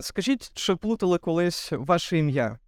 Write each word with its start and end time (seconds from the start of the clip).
Скажіть, 0.00 0.50
чи 0.54 0.76
плутали 0.76 1.18
колись 1.18 1.72
ваше 1.72 2.18
ім'я? 2.18 2.58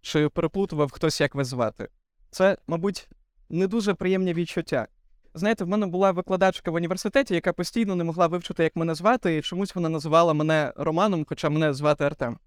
Чи 0.00 0.28
переплутував 0.28 0.90
хтось, 0.90 1.20
як 1.20 1.34
вас 1.34 1.48
звати? 1.48 1.88
Це, 2.30 2.56
мабуть, 2.66 3.08
не 3.50 3.66
дуже 3.66 3.94
приємне 3.94 4.34
відчуття. 4.34 4.88
Знаєте, 5.34 5.64
в 5.64 5.68
мене 5.68 5.86
була 5.86 6.12
викладачка 6.12 6.70
в 6.70 6.74
університеті, 6.74 7.34
яка 7.34 7.52
постійно 7.52 7.96
не 7.96 8.04
могла 8.04 8.26
вивчити, 8.26 8.62
як 8.62 8.76
мене 8.76 8.94
звати, 8.94 9.36
і 9.36 9.42
чомусь 9.42 9.74
вона 9.74 9.88
називала 9.88 10.34
мене 10.34 10.72
Романом, 10.76 11.24
хоча 11.28 11.50
мене 11.50 11.74
звати 11.74 12.04
Артем. 12.04 12.38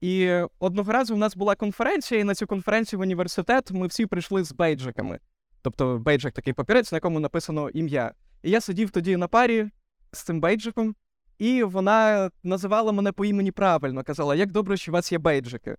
І 0.00 0.30
одного 0.58 0.92
разу 0.92 1.14
в 1.14 1.18
нас 1.18 1.36
була 1.36 1.54
конференція, 1.54 2.20
і 2.20 2.24
на 2.24 2.34
цю 2.34 2.46
конференцію 2.46 2.98
в 3.00 3.02
університет 3.02 3.70
ми 3.70 3.86
всі 3.86 4.06
прийшли 4.06 4.44
з 4.44 4.52
бейджиками. 4.52 5.18
Тобто 5.62 5.98
бейджик 5.98 6.34
такий 6.34 6.52
папірець, 6.52 6.92
на 6.92 6.96
якому 6.96 7.20
написано 7.20 7.68
ім'я. 7.68 8.12
І 8.42 8.50
я 8.50 8.60
сидів 8.60 8.90
тоді 8.90 9.16
на 9.16 9.28
парі 9.28 9.70
з 10.12 10.22
цим 10.22 10.40
бейджиком, 10.40 10.94
і 11.38 11.62
вона 11.62 12.30
називала 12.42 12.92
мене 12.92 13.12
по 13.12 13.24
імені 13.24 13.52
правильно, 13.52 14.04
казала, 14.04 14.34
як 14.34 14.52
добре, 14.52 14.76
що 14.76 14.92
у 14.92 14.94
вас 14.94 15.12
є 15.12 15.18
бейджики. 15.18 15.76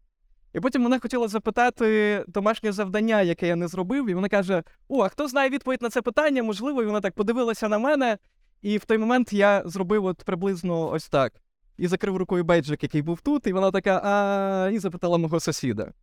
І 0.54 0.60
потім 0.60 0.84
вона 0.84 1.00
хотіла 1.00 1.28
запитати 1.28 2.24
домашнє 2.28 2.72
завдання, 2.72 3.22
яке 3.22 3.48
я 3.48 3.56
не 3.56 3.68
зробив, 3.68 4.10
і 4.10 4.14
вона 4.14 4.30
каже: 4.30 4.64
О, 4.88 5.04
а 5.04 5.10
хто 5.10 5.28
знає 5.28 5.50
відповідь 5.50 5.82
на 5.82 5.90
це 5.90 6.02
питання? 6.02 6.44
Можливо, 6.44 6.84
і 6.84 6.86
вона 6.86 7.02
так 7.02 7.14
подивилася 7.16 7.68
на 7.68 7.80
мене, 7.80 8.18
і 8.62 8.78
в 8.78 8.86
той 8.86 8.98
момент 8.98 9.34
я 9.34 9.64
зробив 9.66 10.06
от 10.06 10.24
приблизно 10.24 10.90
ось 10.90 11.10
так. 11.10 11.34
І 11.78 11.88
закрив 11.88 12.18
рукою 12.18 12.44
бейджик, 12.44 12.84
який 12.84 13.02
був 13.02 13.22
тут, 13.22 13.48
і 13.48 13.54
вона 13.54 13.72
така, 13.72 14.02
а 14.04 14.70
і 14.74 14.80
запитала 14.80 15.18
мого 15.18 15.40
сусіда. 15.40 15.94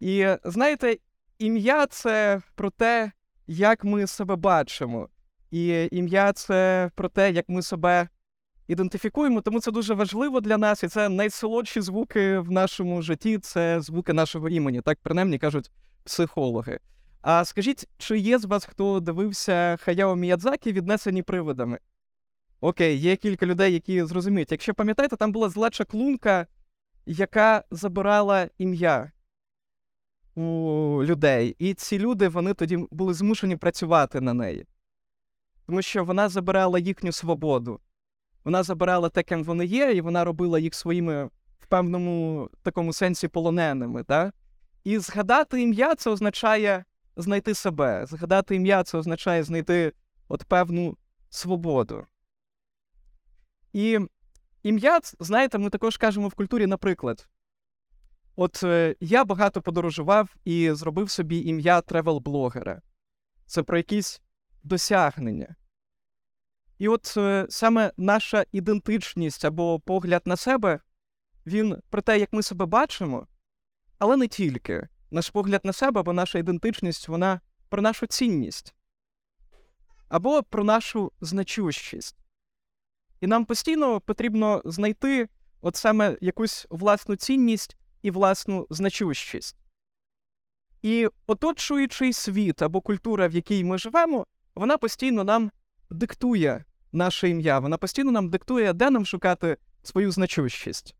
І 0.00 0.26
знаєте, 0.44 0.96
ім'я 1.38 1.86
це 1.86 2.42
про 2.54 2.70
те, 2.70 3.12
як 3.46 3.84
ми 3.84 4.06
себе 4.06 4.36
бачимо. 4.36 5.08
І 5.54 5.88
ім'я 5.92 6.32
це 6.32 6.90
про 6.94 7.08
те, 7.08 7.30
як 7.30 7.48
ми 7.48 7.62
себе 7.62 8.08
ідентифікуємо, 8.68 9.40
тому 9.40 9.60
це 9.60 9.70
дуже 9.70 9.94
важливо 9.94 10.40
для 10.40 10.58
нас, 10.58 10.82
і 10.82 10.88
це 10.88 11.08
найсолодші 11.08 11.80
звуки 11.80 12.38
в 12.38 12.50
нашому 12.50 13.02
житті 13.02 13.38
це 13.38 13.80
звуки 13.80 14.12
нашого 14.12 14.48
імені, 14.48 14.80
так 14.80 14.98
принаймні 15.02 15.38
кажуть 15.38 15.70
психологи. 16.04 16.78
А 17.22 17.44
скажіть, 17.44 17.88
чи 17.98 18.18
є 18.18 18.38
з 18.38 18.44
вас, 18.44 18.64
хто 18.64 19.00
дивився 19.00 19.76
Хаяо 19.80 20.16
Міядзакі 20.16 20.72
віднесені 20.72 21.22
привидами? 21.22 21.78
Окей, 22.60 22.96
є 22.96 23.16
кілька 23.16 23.46
людей, 23.46 23.72
які 23.72 24.04
зрозуміють. 24.04 24.52
Якщо 24.52 24.74
пам'ятаєте, 24.74 25.16
там 25.16 25.32
була 25.32 25.48
зла 25.48 25.70
чаклунка, 25.70 26.46
яка 27.06 27.64
забирала 27.70 28.48
ім'я 28.58 29.12
у 30.34 30.42
людей. 31.04 31.56
І 31.58 31.74
ці 31.74 31.98
люди 31.98 32.28
вони 32.28 32.54
тоді 32.54 32.86
були 32.90 33.14
змушені 33.14 33.56
працювати 33.56 34.20
на 34.20 34.34
неї. 34.34 34.66
Тому 35.66 35.82
що 35.82 36.04
вона 36.04 36.28
забирала 36.28 36.78
їхню 36.78 37.12
свободу. 37.12 37.80
Вона 38.44 38.62
забирала 38.62 39.08
те, 39.08 39.22
ким 39.22 39.44
вони 39.44 39.66
є, 39.66 39.92
і 39.92 40.00
вона 40.00 40.24
робила 40.24 40.58
їх 40.58 40.74
своїми 40.74 41.24
в 41.58 41.66
певному 41.66 42.50
такому 42.62 42.92
сенсі 42.92 43.28
полоненими. 43.28 44.04
Так? 44.04 44.34
І 44.84 44.98
згадати 44.98 45.62
ім'я 45.62 45.94
це 45.94 46.10
означає 46.10 46.84
знайти 47.16 47.54
себе. 47.54 48.06
Згадати 48.06 48.56
ім'я 48.56 48.82
це 48.84 48.98
означає 48.98 49.42
знайти 49.42 49.92
от 50.28 50.44
певну 50.44 50.96
свободу. 51.30 52.06
І 53.72 53.98
ім'я, 54.62 55.00
знаєте, 55.20 55.58
ми 55.58 55.70
також 55.70 55.96
кажемо 55.96 56.28
в 56.28 56.34
культурі, 56.34 56.66
наприклад. 56.66 57.28
От 58.36 58.62
е, 58.62 58.96
я 59.00 59.24
багато 59.24 59.62
подорожував 59.62 60.36
і 60.44 60.72
зробив 60.72 61.10
собі 61.10 61.40
ім'я 61.40 61.80
тревел-блогера. 61.80 62.80
Це 63.46 63.62
про 63.62 63.76
якісь 63.76 64.22
досягнення. 64.64 65.56
І 66.78 66.88
от 66.88 67.14
е, 67.16 67.46
саме 67.48 67.92
наша 67.96 68.44
ідентичність 68.52 69.44
або 69.44 69.80
погляд 69.80 70.22
на 70.24 70.36
себе, 70.36 70.80
він 71.46 71.76
про 71.90 72.02
те, 72.02 72.18
як 72.18 72.32
ми 72.32 72.42
себе 72.42 72.66
бачимо, 72.66 73.26
але 73.98 74.16
не 74.16 74.28
тільки. 74.28 74.88
Наш 75.10 75.30
погляд 75.30 75.60
на 75.64 75.72
себе 75.72 76.00
або 76.00 76.12
наша 76.12 76.38
ідентичність, 76.38 77.08
вона 77.08 77.40
про 77.68 77.82
нашу 77.82 78.06
цінність, 78.06 78.74
або 80.08 80.42
про 80.42 80.64
нашу 80.64 81.12
значущість. 81.20 82.16
І 83.20 83.26
нам 83.26 83.44
постійно 83.44 84.00
потрібно 84.00 84.62
знайти 84.64 85.28
от 85.60 85.76
саме 85.76 86.16
якусь 86.20 86.66
власну 86.70 87.16
цінність 87.16 87.76
і 88.02 88.10
власну 88.10 88.66
значущість. 88.70 89.56
І 90.82 91.08
оточуючий 91.26 92.12
світ 92.12 92.62
або 92.62 92.80
культура, 92.80 93.28
в 93.28 93.32
якій 93.32 93.64
ми 93.64 93.78
живемо, 93.78 94.26
вона 94.54 94.78
постійно 94.78 95.24
нам 95.24 95.50
диктує 95.90 96.64
наше 96.92 97.28
ім'я, 97.28 97.58
вона 97.58 97.76
постійно 97.76 98.12
нам 98.12 98.30
диктує, 98.30 98.72
де 98.72 98.90
нам 98.90 99.06
шукати 99.06 99.56
свою 99.82 100.10
значущість. 100.10 100.94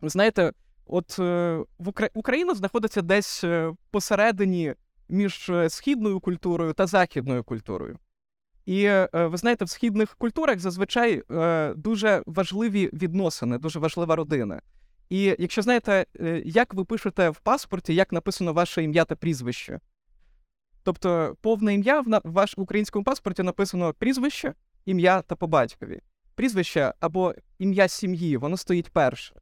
Ви 0.00 0.08
знаєте, 0.08 0.52
от 0.86 1.18
е, 1.18 1.56
в 1.78 1.88
Укра... 1.88 2.08
Україна 2.14 2.54
знаходиться 2.54 3.02
десь 3.02 3.44
е, 3.44 3.72
посередині 3.90 4.74
між 5.08 5.50
е, 5.50 5.70
східною 5.70 6.20
культурою 6.20 6.72
та 6.72 6.86
західною 6.86 7.44
культурою. 7.44 7.98
І 8.66 8.88
ви 9.12 9.36
знаєте, 9.36 9.64
в 9.64 9.68
східних 9.68 10.16
культурах 10.16 10.58
зазвичай 10.58 11.22
дуже 11.76 12.22
важливі 12.26 12.90
відносини, 12.92 13.58
дуже 13.58 13.78
важлива 13.78 14.16
родина. 14.16 14.60
І 15.10 15.36
якщо 15.38 15.62
знаєте, 15.62 16.06
як 16.44 16.74
ви 16.74 16.84
пишете 16.84 17.30
в 17.30 17.40
паспорті, 17.40 17.94
як 17.94 18.12
написано 18.12 18.52
ваше 18.52 18.82
ім'я 18.82 19.04
та 19.04 19.16
прізвище, 19.16 19.80
Тобто, 20.84 21.36
повне 21.40 21.74
ім'я 21.74 22.00
в 22.00 22.20
ваш 22.24 22.54
українському 22.56 23.04
паспорті 23.04 23.42
написано 23.42 23.92
прізвище, 23.92 24.54
ім'я 24.84 25.22
та 25.22 25.36
по 25.36 25.46
батькові. 25.46 26.00
Прізвище 26.34 26.94
або 27.00 27.34
ім'я 27.58 27.88
сім'ї, 27.88 28.36
воно 28.36 28.56
стоїть 28.56 28.90
перше. 28.90 29.40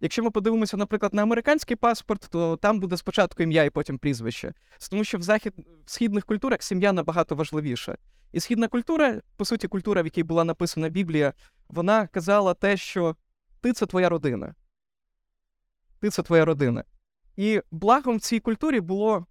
Якщо 0.00 0.22
ми 0.22 0.30
подивимося, 0.30 0.76
наприклад, 0.76 1.14
на 1.14 1.22
американський 1.22 1.76
паспорт, 1.76 2.28
то 2.30 2.56
там 2.56 2.80
буде 2.80 2.96
спочатку 2.96 3.42
ім'я 3.42 3.64
і 3.64 3.70
потім 3.70 3.98
прізвище. 3.98 4.54
Тому 4.90 5.04
що 5.04 5.18
в 5.18 5.22
захід... 5.22 5.54
в 5.86 5.90
східних 5.90 6.24
культурах 6.24 6.62
сім'я 6.62 6.92
набагато 6.92 7.34
важливіша. 7.34 7.96
І 8.32 8.40
східна 8.40 8.68
культура, 8.68 9.20
по 9.36 9.44
суті, 9.44 9.68
культура, 9.68 10.02
в 10.02 10.06
якій 10.06 10.22
була 10.22 10.44
написана 10.44 10.88
Біблія, 10.88 11.32
вона 11.68 12.06
казала 12.06 12.54
те, 12.54 12.76
що 12.76 13.16
ти 13.60 13.72
це 13.72 13.86
твоя 13.86 14.08
родина. 14.08 14.54
Ти 16.00 16.10
це 16.10 16.22
твоя 16.22 16.44
родина. 16.44 16.84
І 17.36 17.60
благом 17.70 18.16
в 18.16 18.20
цій 18.20 18.40
культурі 18.40 18.80
було 18.80 19.26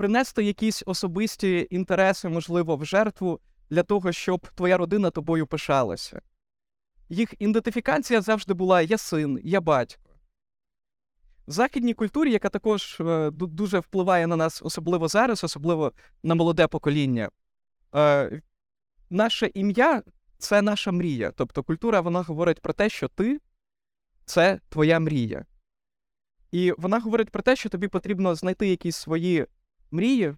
принести 0.00 0.44
якісь 0.44 0.82
особисті 0.86 1.66
інтереси, 1.70 2.28
можливо, 2.28 2.76
в 2.76 2.84
жертву 2.84 3.40
для 3.70 3.82
того, 3.82 4.12
щоб 4.12 4.48
твоя 4.54 4.76
родина 4.76 5.10
тобою 5.10 5.46
пишалася. 5.46 6.20
Їх 7.08 7.34
ідентифікація 7.38 8.20
завжди 8.20 8.54
була 8.54 8.82
я 8.82 8.98
син, 8.98 9.40
я 9.44 9.60
батько. 9.60 10.02
В 11.46 11.52
західній 11.52 11.94
культурі, 11.94 12.32
яка 12.32 12.48
також 12.48 13.00
е, 13.00 13.30
дуже 13.30 13.78
впливає 13.78 14.26
на 14.26 14.36
нас, 14.36 14.62
особливо 14.62 15.08
зараз, 15.08 15.44
особливо 15.44 15.92
на 16.22 16.34
молоде 16.34 16.66
покоління, 16.66 17.30
е, 17.94 18.42
наше 19.10 19.50
ім'я 19.54 20.02
це 20.38 20.62
наша 20.62 20.92
мрія. 20.92 21.32
Тобто 21.36 21.62
культура 21.62 22.00
вона 22.00 22.22
говорить 22.22 22.60
про 22.60 22.72
те, 22.72 22.88
що 22.88 23.08
ти 23.08 23.40
це 24.24 24.60
твоя 24.68 25.00
мрія. 25.00 25.46
І 26.52 26.72
вона 26.78 27.00
говорить 27.00 27.30
про 27.30 27.42
те, 27.42 27.56
що 27.56 27.68
тобі 27.68 27.88
потрібно 27.88 28.34
знайти 28.34 28.68
якісь 28.68 28.96
свої 28.96 29.46
мрії 29.90 30.34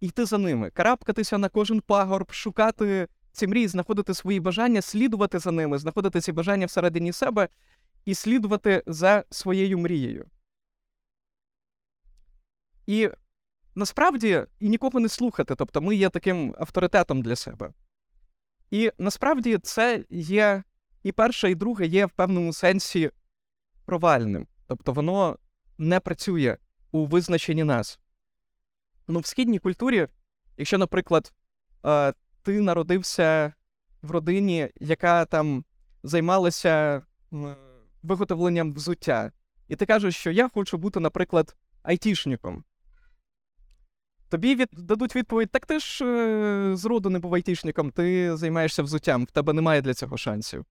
йти 0.00 0.24
за 0.24 0.38
ними, 0.38 0.70
карабкатися 0.70 1.38
на 1.38 1.48
кожен 1.48 1.80
пагорб, 1.80 2.32
шукати 2.32 3.08
ці 3.32 3.46
мрії, 3.46 3.68
знаходити 3.68 4.14
свої 4.14 4.40
бажання, 4.40 4.82
слідувати 4.82 5.38
за 5.38 5.50
ними, 5.50 5.78
знаходити 5.78 6.20
ці 6.20 6.32
бажання 6.32 6.66
всередині 6.66 7.12
себе 7.12 7.48
і 8.04 8.14
слідувати 8.14 8.82
за 8.86 9.24
своєю 9.30 9.78
мрією. 9.78 10.26
І 12.86 13.10
насправді 13.74 14.44
і 14.60 14.68
нікого 14.68 15.00
не 15.00 15.08
слухати, 15.08 15.54
тобто 15.54 15.80
ми 15.80 15.96
є 15.96 16.08
таким 16.08 16.54
авторитетом 16.58 17.22
для 17.22 17.36
себе. 17.36 17.72
І 18.70 18.92
насправді 18.98 19.58
це 19.58 20.04
є 20.10 20.62
і 21.02 21.12
перше, 21.12 21.50
і 21.50 21.54
друге 21.54 21.86
є 21.86 22.06
в 22.06 22.10
певному 22.10 22.52
сенсі 22.52 23.10
провальним. 23.84 24.46
Тобто 24.66 24.92
воно 24.92 25.38
не 25.78 26.00
працює 26.00 26.56
у 26.92 27.06
визначенні 27.06 27.64
нас. 27.64 27.98
Ну, 29.08 29.20
в 29.20 29.26
східній 29.26 29.58
культурі, 29.58 30.08
якщо, 30.56 30.78
наприклад, 30.78 31.32
е, 31.86 32.12
ти 32.42 32.60
народився 32.60 33.52
в 34.02 34.10
родині, 34.10 34.68
яка 34.80 35.24
там 35.24 35.64
займалася 36.02 37.02
виготовленням 38.02 38.72
взуття, 38.72 39.32
і 39.68 39.76
ти 39.76 39.86
кажеш, 39.86 40.16
що 40.16 40.30
я 40.30 40.48
хочу 40.48 40.78
бути, 40.78 41.00
наприклад, 41.00 41.56
айтішником. 41.82 42.64
Тобі 44.28 44.54
від... 44.54 44.68
дадуть 44.72 45.16
відповідь: 45.16 45.50
так 45.50 45.66
ти 45.66 45.78
ж 45.78 46.04
е, 46.04 46.76
зроду 46.76 47.10
не 47.10 47.18
був 47.18 47.34
айтішником, 47.34 47.90
ти 47.90 48.36
займаєшся 48.36 48.82
взуттям, 48.82 49.24
в 49.24 49.30
тебе 49.30 49.52
немає 49.52 49.82
для 49.82 49.94
цього 49.94 50.16
шансів. 50.16 50.64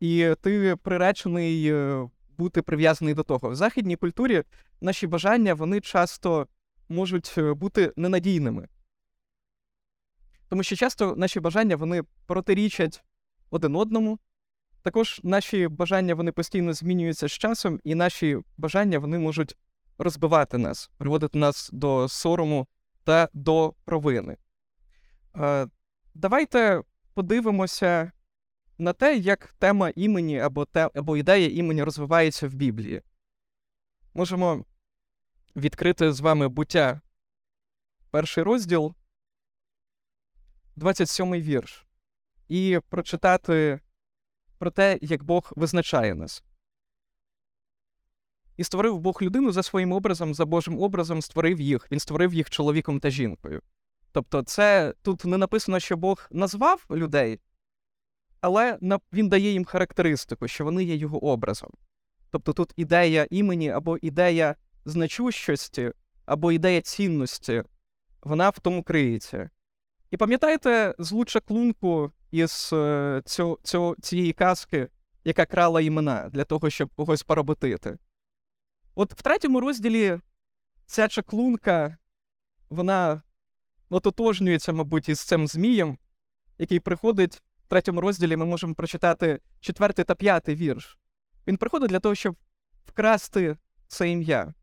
І 0.00 0.34
ти 0.40 0.76
приречений 0.76 1.72
е, 1.72 2.08
бути 2.38 2.62
прив'язаний 2.62 3.14
до 3.14 3.22
того. 3.22 3.48
В 3.50 3.56
західній 3.56 3.96
культурі 3.96 4.42
наші 4.80 5.06
бажання 5.06 5.54
вони 5.54 5.80
часто 5.80 6.46
можуть 6.88 7.34
е, 7.38 7.54
бути 7.54 7.92
ненадійними. 7.96 8.68
Тому 10.48 10.62
що 10.62 10.76
часто 10.76 11.16
наші 11.16 11.40
бажання 11.40 11.76
вони 11.76 12.02
протирічать 12.26 13.04
один 13.50 13.76
одному. 13.76 14.18
Також 14.82 15.20
наші 15.22 15.68
бажання 15.68 16.14
вони 16.14 16.32
постійно 16.32 16.72
змінюються 16.72 17.28
з 17.28 17.32
часом, 17.32 17.80
і 17.84 17.94
наші 17.94 18.38
бажання 18.56 18.98
вони 18.98 19.18
можуть 19.18 19.56
розбивати 19.98 20.58
нас, 20.58 20.90
приводити 20.98 21.38
нас 21.38 21.70
до 21.72 22.08
сорому 22.08 22.66
та 23.04 23.28
до 23.32 23.74
провини. 23.84 24.36
Е, 25.36 25.66
давайте 26.14 26.82
подивимося 27.14 28.12
на 28.78 28.92
те, 28.92 29.16
як 29.16 29.54
тема 29.58 29.92
імені 29.96 30.40
або 30.40 30.64
те, 30.64 30.90
або 30.94 31.16
ідея 31.16 31.48
імені 31.48 31.82
розвивається 31.82 32.48
в 32.48 32.54
Біблії. 32.54 33.02
Можемо 34.14 34.64
відкрити 35.56 36.12
з 36.12 36.20
вами 36.20 36.48
буття 36.48 37.00
перший 38.10 38.44
розділ, 38.44 38.94
27-й 40.76 41.42
вірш, 41.42 41.86
і 42.48 42.80
прочитати 42.88 43.80
про 44.58 44.70
те, 44.70 44.98
як 45.02 45.22
Бог 45.22 45.52
визначає 45.56 46.14
нас. 46.14 46.44
І 48.56 48.64
створив 48.64 48.98
Бог 48.98 49.18
людину 49.22 49.52
за 49.52 49.62
своїм 49.62 49.92
образом, 49.92 50.34
за 50.34 50.44
Божим 50.44 50.80
образом 50.80 51.22
створив 51.22 51.60
їх. 51.60 51.92
Він 51.92 52.00
створив 52.00 52.34
їх 52.34 52.50
чоловіком 52.50 53.00
та 53.00 53.10
жінкою. 53.10 53.62
Тобто, 54.12 54.42
це 54.42 54.94
тут 55.02 55.24
не 55.24 55.36
написано, 55.36 55.80
що 55.80 55.96
Бог 55.96 56.28
назвав 56.30 56.86
людей, 56.90 57.40
але 58.40 58.78
він 59.12 59.28
дає 59.28 59.50
їм 59.52 59.64
характеристику, 59.64 60.48
що 60.48 60.64
вони 60.64 60.84
є 60.84 60.96
його 60.96 61.24
образом. 61.24 61.70
Тобто 62.30 62.52
тут 62.52 62.72
ідея 62.76 63.26
імені 63.30 63.70
або 63.70 63.98
ідея 63.98 64.56
значущості, 64.86 65.92
або 66.26 66.52
ідея 66.52 66.80
цінності, 66.80 67.62
вона 68.22 68.50
в 68.50 68.58
тому 68.58 68.82
криється. 68.82 69.50
І 70.10 70.16
пам'ятаєте 70.16 70.94
злу 70.98 71.24
чаклунку 71.24 72.12
із 72.30 72.70
е, 72.72 73.22
цього, 73.24 73.58
цього, 73.62 73.96
цієї 74.02 74.32
казки, 74.32 74.88
яка 75.24 75.46
крала 75.46 75.80
імена 75.80 76.30
для 76.32 76.44
того, 76.44 76.70
щоб 76.70 76.90
когось 76.94 77.22
поработити? 77.22 77.98
От 78.94 79.12
в 79.12 79.22
третьому 79.22 79.60
розділі 79.60 80.20
ця 80.86 81.08
чаклунка, 81.08 81.96
вона 82.70 83.22
ототожнюється, 83.88 84.72
мабуть, 84.72 85.08
із 85.08 85.20
цим 85.20 85.46
Змієм, 85.46 85.98
який 86.58 86.80
приходить 86.80 87.42
в 87.64 87.68
третьому 87.68 88.00
розділі, 88.00 88.36
ми 88.36 88.44
можемо 88.44 88.74
прочитати 88.74 89.40
четвертий 89.60 90.04
та 90.04 90.14
п'ятий 90.14 90.54
вірш. 90.54 90.98
Він 91.46 91.56
приходить 91.56 91.90
для 91.90 92.00
того, 92.00 92.14
щоб 92.14 92.36
вкрасти 92.84 93.56
це 93.88 94.10
ім'я, 94.10 94.54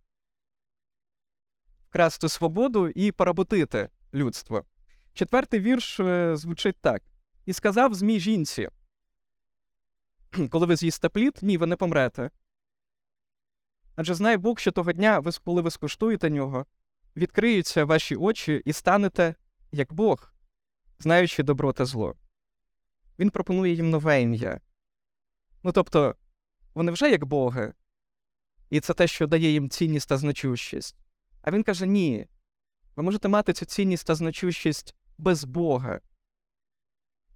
вкрасти 1.93 2.29
свободу 2.29 2.89
і 2.89 3.11
поработити 3.11 3.89
людство. 4.13 4.65
Четвертий 5.13 5.59
вірш 5.59 5.99
е, 5.99 6.35
звучить 6.35 6.77
так: 6.81 7.03
І 7.45 7.53
сказав 7.53 7.93
Змій 7.93 8.19
жінці, 8.19 8.69
коли 10.49 10.65
ви 10.65 10.75
з'їсте 10.75 11.09
плід, 11.09 11.39
ні, 11.41 11.57
ви 11.57 11.67
не 11.67 11.75
помрете. 11.75 12.29
Адже 13.95 14.13
знає 14.13 14.37
Бог, 14.37 14.59
що 14.59 14.71
того 14.71 14.91
дня, 14.91 15.23
коли 15.45 15.61
ви 15.61 15.71
скуштуєте 15.71 16.29
нього, 16.29 16.65
відкриються 17.15 17.85
ваші 17.85 18.15
очі 18.15 18.61
і 18.65 18.73
станете 18.73 19.35
як 19.71 19.93
Бог, 19.93 20.33
знаючи 20.99 21.43
добро 21.43 21.73
та 21.73 21.85
зло. 21.85 22.15
Він 23.19 23.29
пропонує 23.29 23.73
їм 23.73 23.89
нове 23.89 24.21
ім'я. 24.21 24.59
Ну 25.63 25.71
тобто, 25.71 26.15
вони 26.73 26.91
вже 26.91 27.09
як 27.09 27.25
Боги, 27.25 27.73
і 28.69 28.79
це 28.79 28.93
те, 28.93 29.07
що 29.07 29.27
дає 29.27 29.51
їм 29.51 29.69
цінність 29.69 30.09
та 30.09 30.17
значущість. 30.17 31.02
А 31.43 31.51
він 31.51 31.63
каже: 31.63 31.87
ні, 31.87 32.27
ви 32.95 33.03
можете 33.03 33.27
мати 33.27 33.53
цю 33.53 33.65
цінність 33.65 34.07
та 34.07 34.15
значущість 34.15 34.95
без 35.17 35.43
Бога. 35.43 36.01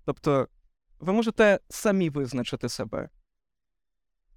Тобто, 0.05 0.47
ви 0.99 1.13
можете 1.13 1.59
самі 1.69 2.09
визначити 2.09 2.69
себе. 2.69 3.09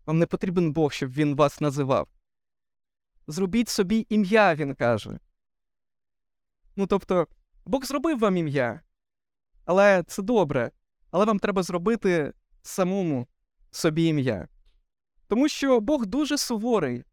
Вам 0.06 0.19
не 0.19 0.26
потрібен 0.26 0.72
Бог, 0.72 0.93
щоб 0.93 1.11
він 1.11 1.37
вас 1.37 1.61
називав. 1.61 2.08
Зробіть 3.26 3.69
собі 3.69 4.06
ім'я, 4.08 4.55
він 4.55 4.75
каже. 4.75 5.19
Ну 6.76 6.87
тобто, 6.87 7.26
Бог 7.64 7.84
зробив 7.84 8.19
вам 8.19 8.37
ім'я, 8.37 8.81
але 9.64 10.02
це 10.02 10.22
добре. 10.22 10.70
Але 11.11 11.25
вам 11.25 11.38
треба 11.38 11.62
зробити 11.62 12.32
самому 12.62 13.26
собі 13.70 14.05
ім'я. 14.05 14.49
Тому 15.28 15.49
що 15.49 15.81
Бог 15.81 16.06
дуже 16.06 16.38
суворий. 16.38 17.05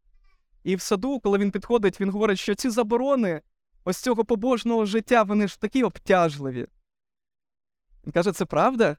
І 0.68 0.76
в 0.76 0.80
саду, 0.80 1.20
коли 1.20 1.38
він 1.38 1.50
підходить, 1.50 2.00
він 2.00 2.10
говорить, 2.10 2.38
що 2.38 2.54
ці 2.54 2.70
заборони 2.70 3.42
ось 3.84 3.96
цього 3.96 4.24
побожного 4.24 4.86
життя, 4.86 5.22
вони 5.22 5.48
ж 5.48 5.60
такі 5.60 5.84
обтяжливі. 5.84 6.66
Він 8.06 8.12
каже, 8.12 8.32
це 8.32 8.44
правда 8.44 8.96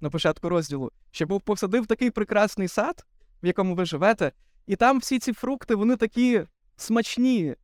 на 0.00 0.10
початку 0.10 0.48
розділу, 0.48 0.92
що 1.10 1.26
Бог 1.26 1.40
посадив 1.40 1.86
такий 1.86 2.10
прекрасний 2.10 2.68
сад, 2.68 3.06
в 3.42 3.46
якому 3.46 3.74
ви 3.74 3.84
живете, 3.84 4.32
і 4.66 4.76
там 4.76 4.98
всі 4.98 5.18
ці 5.18 5.32
фрукти, 5.32 5.74
вони 5.74 5.96
такі 5.96 6.46
смачні, 6.76 7.56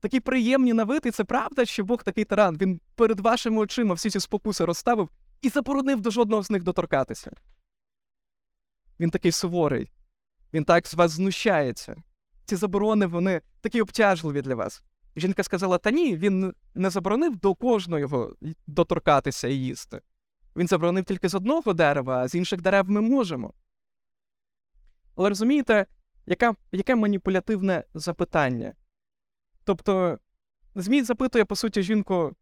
такі 0.00 0.20
приємні 0.20 0.72
на 0.72 0.84
вид, 0.84 1.02
і 1.04 1.10
це 1.10 1.24
правда, 1.24 1.64
що 1.64 1.84
Бог 1.84 2.02
такий 2.02 2.24
таран. 2.24 2.56
Він 2.56 2.80
перед 2.94 3.20
вашими 3.20 3.58
очима 3.58 3.94
всі 3.94 4.10
ці 4.10 4.20
спокуси 4.20 4.64
розставив 4.64 5.08
і 5.42 5.48
заборонив 5.48 6.00
до 6.00 6.10
жодного 6.10 6.42
з 6.42 6.50
них 6.50 6.62
доторкатися. 6.62 7.32
Він 9.00 9.10
такий 9.10 9.32
суворий, 9.32 9.90
він 10.52 10.64
так 10.64 10.86
з 10.86 10.94
вас 10.94 11.10
знущається. 11.10 12.02
Ці 12.50 12.56
заборони, 12.56 13.06
вони 13.06 13.40
такі 13.60 13.82
обтяжливі 13.82 14.42
для 14.42 14.54
вас. 14.54 14.82
Жінка 15.16 15.42
сказала: 15.42 15.78
Та 15.78 15.90
ні, 15.90 16.16
він 16.16 16.54
не 16.74 16.90
заборонив 16.90 17.36
до 17.36 17.54
кожного 17.54 18.36
доторкатися 18.66 19.48
і 19.48 19.54
їсти. 19.54 20.00
Він 20.56 20.66
заборонив 20.66 21.04
тільки 21.04 21.28
з 21.28 21.34
одного 21.34 21.72
дерева, 21.72 22.16
а 22.16 22.28
з 22.28 22.34
інших 22.34 22.60
дерев 22.60 22.90
ми 22.90 23.00
можемо. 23.00 23.54
Але 25.16 25.28
розумієте, 25.28 25.86
яка, 26.26 26.54
яке 26.72 26.94
маніпулятивне 26.94 27.84
запитання? 27.94 28.74
Тобто, 29.64 30.18
Змій 30.74 31.02
запитує, 31.02 31.44
по 31.44 31.56
суті, 31.56 31.82
жінку, 31.82 32.36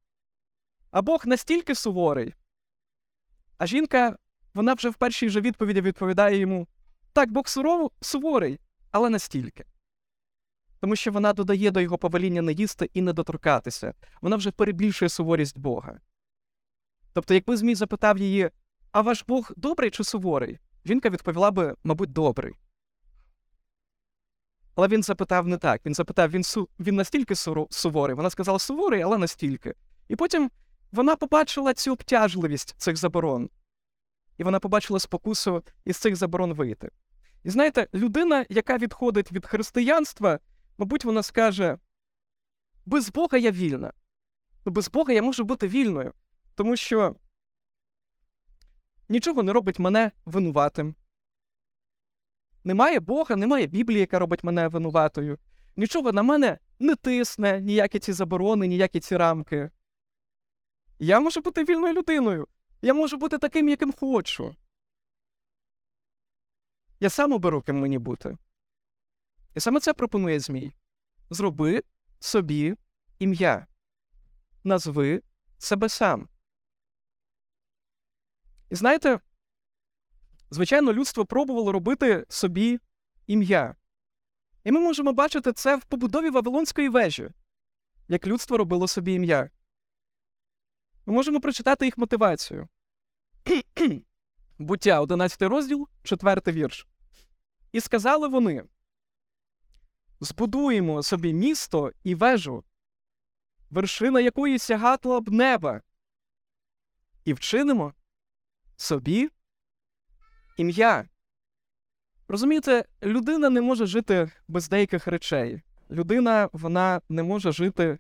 а 0.91 1.03
Бог 1.03 1.27
настільки 1.27 1.75
суворий? 1.75 2.35
А 3.59 3.67
жінка, 3.67 4.19
вона 4.55 4.75
вже 4.75 4.91
в 4.91 4.95
першій 4.95 5.29
же 5.29 5.41
відповіді 5.41 5.81
відповідає 5.81 6.39
йому: 6.39 6.69
так, 7.13 7.33
Бог 7.33 7.45
суворий, 8.01 8.61
але 8.91 9.11
настільки. 9.11 9.65
Тому 10.81 10.97
що 10.97 11.13
вона 11.13 11.33
додає 11.33 11.71
до 11.71 11.81
його 11.81 11.99
повеління 11.99 12.43
не 12.43 12.53
їсти 12.53 12.91
і 12.95 13.03
не 13.03 13.13
доторкатися. 13.13 13.95
Вона 14.21 14.37
вже 14.37 14.51
перебільшує 14.51 15.09
суворість 15.09 15.59
Бога. 15.59 16.01
Тобто, 17.13 17.35
якби 17.35 17.57
Змій 17.57 17.75
запитав 17.75 18.19
її, 18.19 18.51
а 18.93 19.01
ваш 19.01 19.25
Бог 19.29 19.53
добрий 19.57 19.91
чи 19.91 20.05
суворий? 20.05 20.59
Жінка 20.85 21.11
відповіла 21.11 21.51
би, 21.51 21.75
мабуть, 21.85 22.13
добрий. 22.13 22.55
Але 24.75 24.89
він 24.89 25.03
запитав 25.03 25.49
не 25.49 25.57
так. 25.57 25.87
Він 25.87 25.95
запитав, 25.95 26.31
він 26.31 26.45
су... 26.45 26.69
він 26.81 26.97
настільки 26.97 27.35
суворий. 27.71 28.17
Вона 28.17 28.31
сказала 28.31 28.59
суворий, 28.59 29.03
але 29.03 29.19
настільки. 29.19 29.75
І 30.09 30.17
потім 30.17 30.51
вона 30.93 31.17
побачила 31.17 31.75
цю 31.75 31.93
обтяжливість 31.93 32.75
цих 32.79 32.97
заборон. 32.97 33.51
І 34.37 34.45
вона 34.45 34.61
побачила 34.61 35.01
спокусу 35.01 35.63
із 35.85 35.97
цих 35.97 36.17
заборон 36.17 36.53
вийти. 36.53 36.91
І 37.45 37.51
знаєте, 37.51 37.89
людина, 37.95 38.47
яка 38.49 38.79
відходить 38.79 39.33
від 39.33 39.47
християнства, 39.47 40.39
мабуть, 40.79 41.05
вона 41.05 41.23
скаже: 41.23 41.79
без 42.87 43.11
Бога 43.11 43.39
я 43.39 43.51
вільна. 43.51 43.93
Ну, 44.65 44.73
без 44.73 44.91
Бога 44.91 45.13
я 45.13 45.23
можу 45.23 45.45
бути 45.45 45.69
вільною, 45.69 46.13
тому 46.55 46.77
що 46.77 47.17
нічого 49.09 49.43
не 49.43 49.53
робить 49.53 49.79
мене 49.79 50.13
винуватим. 50.25 50.95
Немає 52.65 53.01
Бога, 53.01 53.37
немає 53.37 53.67
Біблії, 53.67 54.01
яка 54.01 54.19
робить 54.19 54.45
мене 54.45 54.69
винуватою. 54.69 55.39
Нічого 55.77 56.13
на 56.13 56.23
мене 56.23 56.59
не 56.79 56.95
тисне, 56.95 57.61
ніякі 57.61 57.99
ці 57.99 58.13
заборони, 58.13 58.67
ніякі 58.67 59.01
ці 59.01 59.17
рамки. 59.17 59.71
Я 60.99 61.21
можу 61.21 61.41
бути 61.41 61.65
вільною 61.65 61.95
людиною. 61.95 62.49
Я 62.83 62.95
можу 62.95 63.17
бути 63.17 63.39
таким, 63.39 63.69
яким 63.69 63.93
хочу. 63.93 64.57
Я 67.01 67.11
сам 67.11 67.33
оберу, 67.33 67.63
ким 67.63 67.81
мені 67.81 67.99
бути. 67.99 68.39
І 69.55 69.61
саме 69.61 69.81
це 69.81 69.95
пропонує 69.95 70.41
Змій. 70.41 70.73
Зроби 71.31 71.83
собі 72.21 72.75
ім'я. 73.19 73.67
Назви 74.65 75.23
себе 75.59 75.89
сам. 75.89 76.29
І 78.71 78.75
знаєте, 78.75 79.21
звичайно, 80.51 80.93
людство 80.93 81.27
пробувало 81.27 81.73
робити 81.73 82.27
собі 82.29 82.81
ім'я. 83.27 83.77
І 84.65 84.73
ми 84.73 84.81
можемо 84.81 85.13
бачити 85.13 85.53
це 85.53 85.77
в 85.77 85.85
побудові 85.85 86.31
Вавилонської 86.31 86.89
вежі, 86.89 87.31
як 88.09 88.27
людство 88.27 88.57
робило 88.57 88.89
собі 88.89 89.13
ім'я. 89.13 89.51
Ми 91.07 91.15
можемо 91.15 91.41
прочитати 91.41 91.85
їх 91.85 91.99
мотивацію. 91.99 92.69
Буття, 94.59 95.01
11 95.01 95.43
розділ, 95.43 95.89
4 96.03 96.53
вірш. 96.53 96.87
І 97.73 97.81
сказали 97.81 98.29
вони: 98.29 98.65
збудуємо 100.21 101.03
собі 101.03 101.33
місто 101.33 101.93
і 102.05 102.15
вежу, 102.15 102.65
вершина 103.71 104.21
якої 104.21 104.59
сягатла 104.59 105.21
б 105.21 105.29
неба, 105.29 105.83
і 107.25 107.33
вчинимо 107.35 107.95
собі 108.77 109.31
ім'я. 110.57 111.09
Розумієте, 112.29 112.85
людина 113.03 113.51
не 113.51 113.61
може 113.61 113.87
жити 113.87 114.31
без 114.49 114.69
деяких 114.69 115.07
речей. 115.07 115.63
Людина 115.91 116.49
вона 116.53 117.01
не 117.09 117.23
може 117.23 117.53
жити 117.53 117.99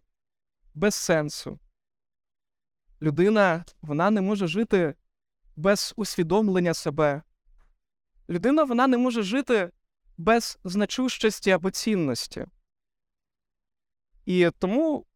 без 0.75 0.95
сенсу. 0.95 1.59
Людина 3.03 3.65
вона 3.83 4.11
не 4.11 4.21
може 4.21 4.47
жити 4.47 4.95
без 5.57 5.95
усвідомлення 5.97 6.75
себе. 6.75 7.23
Людина 8.31 8.65
вона 8.65 8.87
не 8.87 8.99
може 8.99 9.23
жити 9.23 9.71
без 10.19 10.59
значущості 10.65 11.51
або 11.51 11.71
цінності. 11.71 12.47
І 14.27 14.51
тому 14.59 15.07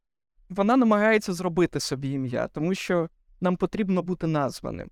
вона 0.48 0.76
намагається 0.76 1.32
зробити 1.32 1.80
собі 1.80 2.10
ім'я, 2.10 2.48
тому 2.48 2.74
що 2.74 3.08
нам 3.40 3.56
потрібно 3.56 4.02
бути 4.02 4.26
названим. 4.26 4.90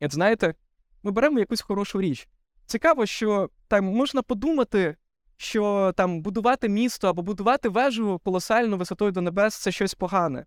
От 0.00 0.14
знаєте, 0.14 0.54
ми 1.02 1.10
беремо 1.10 1.38
якусь 1.38 1.60
хорошу 1.60 2.00
річ. 2.00 2.28
Цікаво, 2.66 3.06
що 3.06 3.50
там 3.68 3.84
можна 3.84 4.22
подумати, 4.22 4.96
що 5.36 5.92
там 5.96 6.22
будувати 6.22 6.68
місто 6.68 7.08
або 7.08 7.22
будувати 7.22 7.68
вежу 7.68 8.20
колосальну 8.24 8.76
висотою 8.76 9.12
до 9.12 9.20
небес 9.20 9.54
це 9.54 9.72
щось 9.72 9.94
погане. 9.94 10.46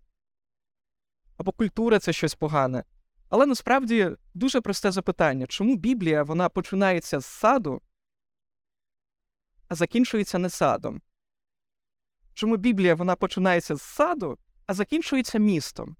Або 1.36 1.52
культура 1.52 1.98
це 1.98 2.12
щось 2.12 2.34
погане. 2.34 2.84
Але 3.34 3.46
насправді 3.46 4.10
дуже 4.34 4.60
просте 4.60 4.90
запитання, 4.90 5.46
чому 5.46 5.76
Біблія 5.76 6.22
вона 6.22 6.48
починається 6.48 7.20
з 7.20 7.26
саду, 7.26 7.82
а 9.68 9.74
закінчується 9.74 10.38
не 10.38 10.50
садом? 10.50 11.02
Чому 12.34 12.56
Біблія 12.56 12.94
вона 12.94 13.16
починається 13.16 13.74
з 13.74 13.82
саду, 13.82 14.38
а 14.66 14.74
закінчується 14.74 15.38
містом? 15.38 15.96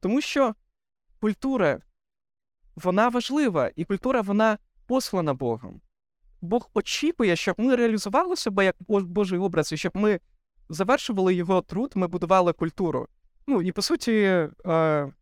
Тому 0.00 0.20
що 0.20 0.54
культура 1.20 1.80
вона 2.76 3.08
важлива, 3.08 3.70
і 3.76 3.84
культура 3.84 4.20
вона 4.20 4.58
послана 4.86 5.34
Богом. 5.34 5.80
Бог 6.40 6.70
очікує, 6.74 7.36
щоб 7.36 7.60
ми 7.60 7.76
реалізували 7.76 8.36
себе 8.36 8.64
як 8.64 8.76
Божий 8.88 9.38
образ, 9.38 9.72
і 9.72 9.76
щоб 9.76 9.96
ми 9.96 10.20
завершували 10.68 11.34
його 11.34 11.62
труд, 11.62 11.92
ми 11.94 12.06
будували 12.06 12.52
культуру. 12.52 13.08
Ну 13.50 13.62
і 13.62 13.72
по 13.72 13.82
суті, 13.82 14.12
е, 14.12 15.12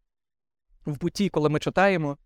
в 0.86 1.00
буті, 1.00 1.28
коли 1.28 1.48
ми 1.48 1.58
читаємо, 1.58 2.18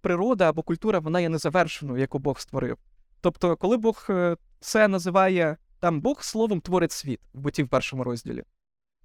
природа 0.00 0.48
або 0.48 0.62
культура 0.62 0.98
вона 0.98 1.20
є 1.20 1.28
незавершеною, 1.28 2.00
яку 2.00 2.18
Бог 2.18 2.40
створив. 2.40 2.78
Тобто, 3.20 3.56
коли 3.56 3.76
Бог 3.76 4.06
е, 4.10 4.36
це 4.60 4.88
називає 4.88 5.56
там 5.80 6.00
Бог 6.00 6.22
словом 6.22 6.60
творить 6.60 6.92
світ 6.92 7.20
в 7.34 7.40
буті 7.40 7.62
в 7.62 7.68
першому 7.68 8.04
розділі. 8.04 8.44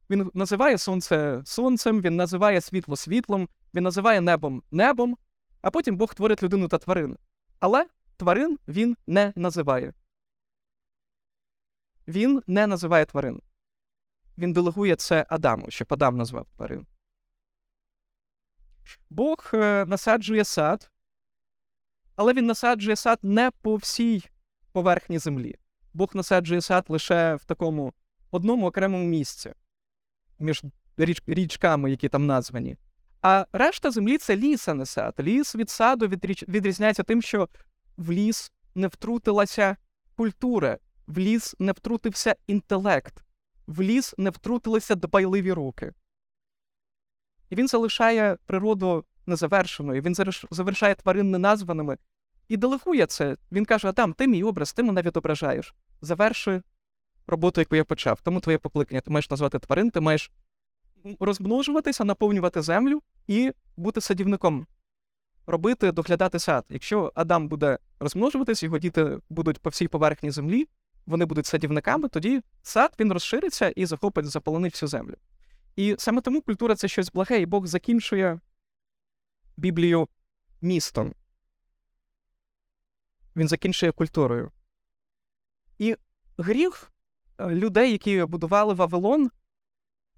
Він 0.09 0.31
називає 0.33 0.77
сонце 0.77 1.41
сонцем, 1.45 2.01
він 2.01 2.15
називає 2.15 2.61
світло 2.61 2.95
світлом, 2.95 3.49
він 3.73 3.83
називає 3.83 4.21
небом 4.21 4.63
небом, 4.71 5.17
а 5.61 5.71
потім 5.71 5.97
Бог 5.97 6.15
творить 6.15 6.43
людину 6.43 6.67
та 6.67 6.77
тварин. 6.77 7.17
Але 7.59 7.87
тварин 8.17 8.59
він 8.67 8.97
не 9.07 9.33
називає. 9.35 9.93
Він 12.07 12.43
не 12.47 12.67
називає 12.67 13.05
тварин. 13.05 13.41
Він 14.39 14.53
делегує 14.53 14.95
це 14.95 15.25
Адаму, 15.29 15.65
щоб 15.69 15.87
Адам 15.93 16.17
назвав 16.17 16.47
тварин. 16.55 16.85
Бог 19.09 19.51
е, 19.53 19.85
насаджує 19.85 20.43
сад, 20.43 20.91
але 22.15 22.33
він 22.33 22.45
насаджує 22.45 22.95
сад 22.95 23.19
не 23.23 23.51
по 23.51 23.75
всій 23.75 24.23
поверхні 24.71 25.19
землі. 25.19 25.55
Бог 25.93 26.09
насаджує 26.13 26.61
сад 26.61 26.85
лише 26.89 27.35
в 27.35 27.45
такому 27.45 27.93
одному 28.31 28.67
окремому 28.67 29.05
місці 29.05 29.53
між 30.39 30.63
річ, 30.97 31.23
річками, 31.27 31.91
які 31.91 32.09
там 32.09 32.25
названі. 32.25 32.77
А 33.21 33.45
решта 33.53 33.91
землі 33.91 34.17
це 34.17 34.35
ліс, 34.35 34.67
а 34.67 34.73
не 34.73 34.85
сад. 34.85 35.13
Ліс 35.19 35.55
від 35.55 35.69
саду 35.69 36.07
відрізняється 36.47 37.03
тим, 37.03 37.21
що 37.21 37.49
в 37.97 38.11
ліс 38.11 38.51
не 38.75 38.87
втрутилася 38.87 39.77
культура, 40.15 40.77
в 41.07 41.17
ліс 41.17 41.55
не 41.59 41.71
втрутився 41.71 42.35
інтелект, 42.47 43.23
в 43.69 43.81
ліс 43.81 44.15
не 44.17 44.29
втрутилися 44.29 44.95
дбайливі 44.95 45.53
руки. 45.53 45.93
І 47.49 47.55
він 47.55 47.67
залишає 47.67 48.37
природу 48.45 49.05
незавершеною, 49.25 50.01
він 50.01 50.15
завершає 50.51 50.95
тварин 50.95 51.31
неназваними 51.31 51.97
і 52.47 52.57
делегує 52.57 53.05
це. 53.05 53.37
Він 53.51 53.65
каже: 53.65 53.87
Адам, 53.87 54.13
ти 54.13 54.27
мій 54.27 54.43
образ, 54.43 54.73
ти 54.73 54.83
мене 54.83 55.01
відображаєш. 55.01 55.75
Заверши 56.01 56.61
роботу, 57.27 57.61
яку 57.61 57.75
я 57.75 57.83
почав. 57.83 58.21
Тому 58.21 58.39
твоє 58.39 58.57
покликання. 58.57 59.01
Ти 59.01 59.11
маєш 59.11 59.29
назвати 59.29 59.59
тварин, 59.59 59.91
ти 59.91 59.99
маєш 59.99 60.31
розмножуватися, 61.19 62.03
наповнювати 62.03 62.61
землю 62.61 63.01
і 63.27 63.51
бути 63.77 64.01
садівником, 64.01 64.67
робити, 65.47 65.91
доглядати 65.91 66.39
сад. 66.39 66.65
Якщо 66.69 67.11
Адам 67.15 67.47
буде 67.47 67.77
розмножуватись, 67.99 68.63
його 68.63 68.79
діти 68.79 69.19
будуть 69.29 69.59
по 69.59 69.69
всій 69.69 69.87
поверхні 69.87 70.31
землі, 70.31 70.67
вони 71.05 71.25
будуть 71.25 71.45
садівниками, 71.45 72.09
тоді 72.09 72.41
сад 72.61 72.95
він 72.99 73.13
розшириться 73.13 73.69
і 73.69 73.85
захопить, 73.85 74.25
заполонить 74.25 74.73
всю 74.73 74.89
землю. 74.89 75.15
І 75.75 75.95
саме 75.99 76.21
тому 76.21 76.41
культура 76.41 76.75
це 76.75 76.87
щось 76.87 77.11
благе, 77.11 77.39
і 77.41 77.45
Бог 77.45 77.67
закінчує 77.67 78.39
Біблію 79.57 80.07
містом. 80.61 81.13
Він 83.35 83.47
закінчує 83.47 83.91
культурою. 83.91 84.51
І 85.77 85.95
гріх 86.37 86.91
е, 87.37 87.47
людей, 87.47 87.91
які 87.91 88.25
будували 88.25 88.73
Вавилон, 88.73 89.29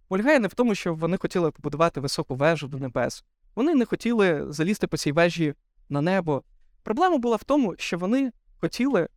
полягає 0.07 0.39
не 0.39 0.47
в 0.47 0.53
тому, 0.53 0.75
що 0.75 0.93
вони 0.93 1.17
хотіли 1.17 1.51
побудувати 1.51 1.99
високу 1.99 2.35
вежу 2.35 2.67
до 2.67 2.77
небес. 2.77 3.23
Вони 3.55 3.75
не 3.75 3.85
хотіли 3.85 4.51
залізти 4.51 4.87
по 4.87 4.97
цій 4.97 5.11
вежі 5.11 5.53
на 5.89 6.01
небо. 6.01 6.43
Проблема 6.83 7.17
була 7.17 7.35
в 7.35 7.43
тому, 7.43 7.75
що 7.77 7.97
вони 7.97 8.31
хотіли 8.59 9.07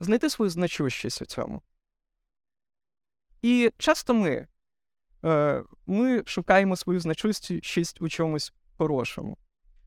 знайти 0.00 0.30
свою 0.30 0.50
значущість 0.50 1.22
у 1.22 1.26
цьому. 1.26 1.62
І 3.42 3.70
часто 3.78 4.14
ми 4.14 4.46
е, 5.24 5.62
ми 5.86 6.22
шукаємо 6.26 6.76
свою 6.76 7.00
значущість 7.00 8.02
у 8.02 8.08
чомусь 8.08 8.52
хорошому. 8.78 9.36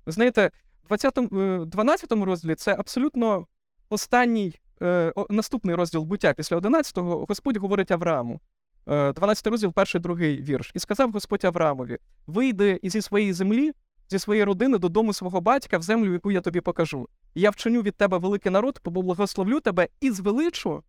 Ви 0.06 0.12
знаєте, 0.12 0.52
в 0.90 1.66
12 1.66 2.12
е, 2.12 2.16
розділі 2.16 2.56
це 2.56 2.76
абсолютно 2.76 3.48
останній 3.90 4.60
е, 4.82 5.14
наступний 5.30 5.76
розділ 5.76 6.04
буття 6.04 6.34
після 6.34 6.58
11-го 6.58 7.26
Господь 7.26 7.58
говорить 7.58 7.92
Аврааму. 7.92 8.40
12 8.86 9.48
е, 9.48 9.50
розділ, 9.50 9.74
перший 9.74 10.02
другий 10.02 10.42
вірш. 10.42 10.72
І 10.74 10.80
сказав 10.80 11.12
Господь 11.12 11.46
Авраамові: 11.46 11.98
Вийди 12.28 12.80
зі 12.84 13.02
своєї 13.02 13.34
землі, 13.34 13.72
зі 14.10 14.20
своєї 14.20 14.44
родини 14.44 14.78
додому 14.78 15.14
свого 15.14 15.42
батька 15.42 15.78
в 15.78 15.82
землю, 15.82 16.14
яку 16.14 16.32
я 16.32 16.42
тобі 16.42 16.62
покажу. 16.62 17.10
Я 17.36 17.50
вчиню 17.50 17.82
від 17.82 17.96
тебе 17.96 18.18
великий 18.18 18.52
народ, 18.52 18.80
поблагословлю 18.80 19.60
тебе 19.60 19.88
і 20.00 20.12
звеличу 20.12 20.84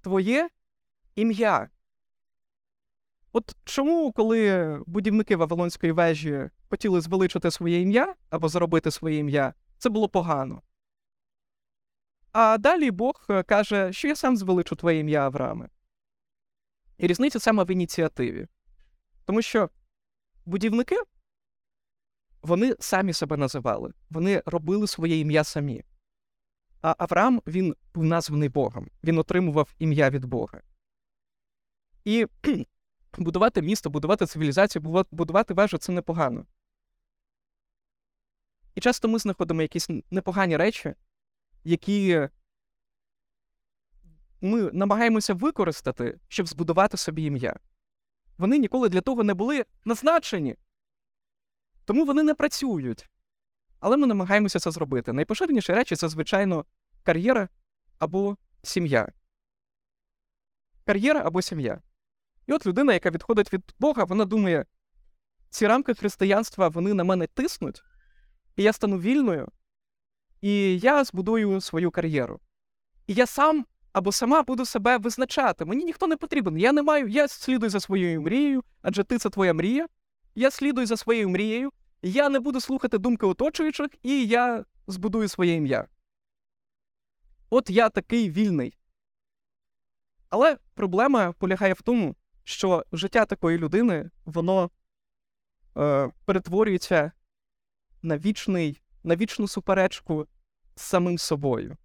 твоє 0.00 0.48
ім'я. 1.14 1.68
От 3.32 3.56
чому, 3.64 4.12
коли 4.12 4.80
будівники 4.86 5.36
Вавилонської 5.36 5.92
вежі 5.92 6.50
хотіли 6.70 7.00
звеличити 7.00 7.50
своє 7.50 7.80
ім'я 7.80 8.14
або 8.30 8.48
заробити 8.48 8.90
своє 8.90 9.18
ім'я, 9.18 9.54
це 9.78 9.88
було 9.88 10.08
погано. 10.08 10.62
А 12.32 12.58
далі 12.58 12.90
Бог 12.90 13.26
каже, 13.46 13.92
що 13.92 14.08
я 14.08 14.16
сам 14.16 14.36
звеличу 14.36 14.76
твоє 14.76 14.98
ім'я 14.98 15.20
Аврааме. 15.20 15.68
І 16.98 17.06
різниця 17.06 17.40
саме 17.40 17.64
в 17.64 17.70
ініціативі. 17.70 18.46
Тому 19.24 19.42
що 19.42 19.70
будівники 20.46 20.96
вони 22.42 22.76
самі 22.80 23.12
себе 23.12 23.36
називали, 23.36 23.92
вони 24.10 24.42
робили 24.46 24.86
своє 24.86 25.18
ім'я 25.18 25.44
самі. 25.44 25.84
А 26.82 26.94
Авраам 26.98 27.42
він 27.46 27.76
був 27.94 28.04
названий 28.04 28.48
Богом, 28.48 28.88
він 29.04 29.18
отримував 29.18 29.74
ім'я 29.78 30.10
від 30.10 30.24
Бога. 30.24 30.62
І 32.04 32.26
будувати 33.18 33.62
місто, 33.62 33.90
будувати 33.90 34.26
цивілізацію, 34.26 35.04
будувати 35.10 35.54
вежу 35.54 35.78
це 35.78 35.92
непогано. 35.92 36.46
І 38.74 38.80
часто 38.80 39.08
ми 39.08 39.18
знаходимо 39.18 39.62
якісь 39.62 39.88
непогані 40.10 40.56
речі, 40.56 40.94
які 41.64 42.28
ми 44.40 44.70
намагаємося 44.72 45.34
використати, 45.34 46.20
щоб 46.28 46.48
збудувати 46.48 46.96
собі 46.96 47.24
ім'я. 47.24 47.56
Вони 48.38 48.58
ніколи 48.58 48.88
для 48.88 49.00
того 49.00 49.24
не 49.24 49.34
були 49.34 49.64
назначені. 49.84 50.56
Тому 51.92 52.04
вони 52.04 52.22
не 52.22 52.34
працюють. 52.34 53.10
Але 53.80 53.96
ми 53.96 54.06
намагаємося 54.06 54.58
це 54.58 54.70
зробити. 54.70 55.12
Найпоширеніші 55.12 55.72
речі 55.72 55.96
це, 55.96 56.08
звичайно, 56.08 56.64
кар'єра 57.02 57.48
або 57.98 58.36
сім'я. 58.62 59.12
Кар'єра 60.84 61.22
або 61.24 61.42
сім'я. 61.42 61.80
І 62.46 62.52
от 62.52 62.66
людина, 62.66 62.92
яка 62.92 63.10
відходить 63.10 63.52
від 63.52 63.74
Бога, 63.78 64.04
вона 64.04 64.24
думає, 64.24 64.66
ці 65.50 65.66
рамки 65.66 65.94
християнства 65.94 66.68
вони 66.68 66.94
на 66.94 67.04
мене 67.04 67.26
тиснуть, 67.26 67.82
і 68.56 68.62
я 68.62 68.72
стану 68.72 68.98
вільною, 68.98 69.48
і 70.40 70.78
я 70.78 71.04
збудую 71.04 71.60
свою 71.60 71.90
кар'єру. 71.90 72.40
І 73.06 73.14
я 73.14 73.26
сам 73.26 73.66
або 73.92 74.12
сама 74.12 74.42
буду 74.42 74.64
себе 74.64 74.98
визначати. 74.98 75.64
Мені 75.64 75.84
ніхто 75.84 76.06
не 76.06 76.16
потрібен. 76.16 76.58
Я 76.58 76.72
не 76.72 76.82
маю, 76.82 77.08
я 77.08 77.28
слідую 77.28 77.70
за 77.70 77.80
своєю 77.80 78.22
мрією, 78.22 78.64
адже 78.82 79.04
ти 79.04 79.18
це 79.18 79.30
твоя 79.30 79.54
мрія. 79.54 79.86
я 80.34 80.50
слідую 80.50 80.86
за 80.86 80.96
своєю 80.96 81.28
мрією, 81.28 81.72
я 82.02 82.28
не 82.28 82.40
буду 82.40 82.60
слухати 82.60 82.98
думки 82.98 83.26
оточуючих, 83.26 83.88
і 84.02 84.26
я 84.26 84.64
збудую 84.86 85.28
своє 85.28 85.54
ім'я. 85.54 85.88
От 87.50 87.70
я 87.70 87.88
такий 87.88 88.30
вільний. 88.30 88.78
Але 90.28 90.58
проблема 90.74 91.32
полягає 91.32 91.72
в 91.72 91.82
тому, 91.82 92.16
що 92.44 92.84
життя 92.92 93.26
такої 93.26 93.58
людини, 93.58 94.10
воно 94.24 94.70
е, 95.76 96.10
перетворюється 96.24 97.12
на 98.02 98.18
вічний, 98.18 98.82
на 99.02 99.16
вічну 99.16 99.48
суперечку 99.48 100.26
з 100.74 100.82
самим 100.82 101.18
собою. 101.18 101.76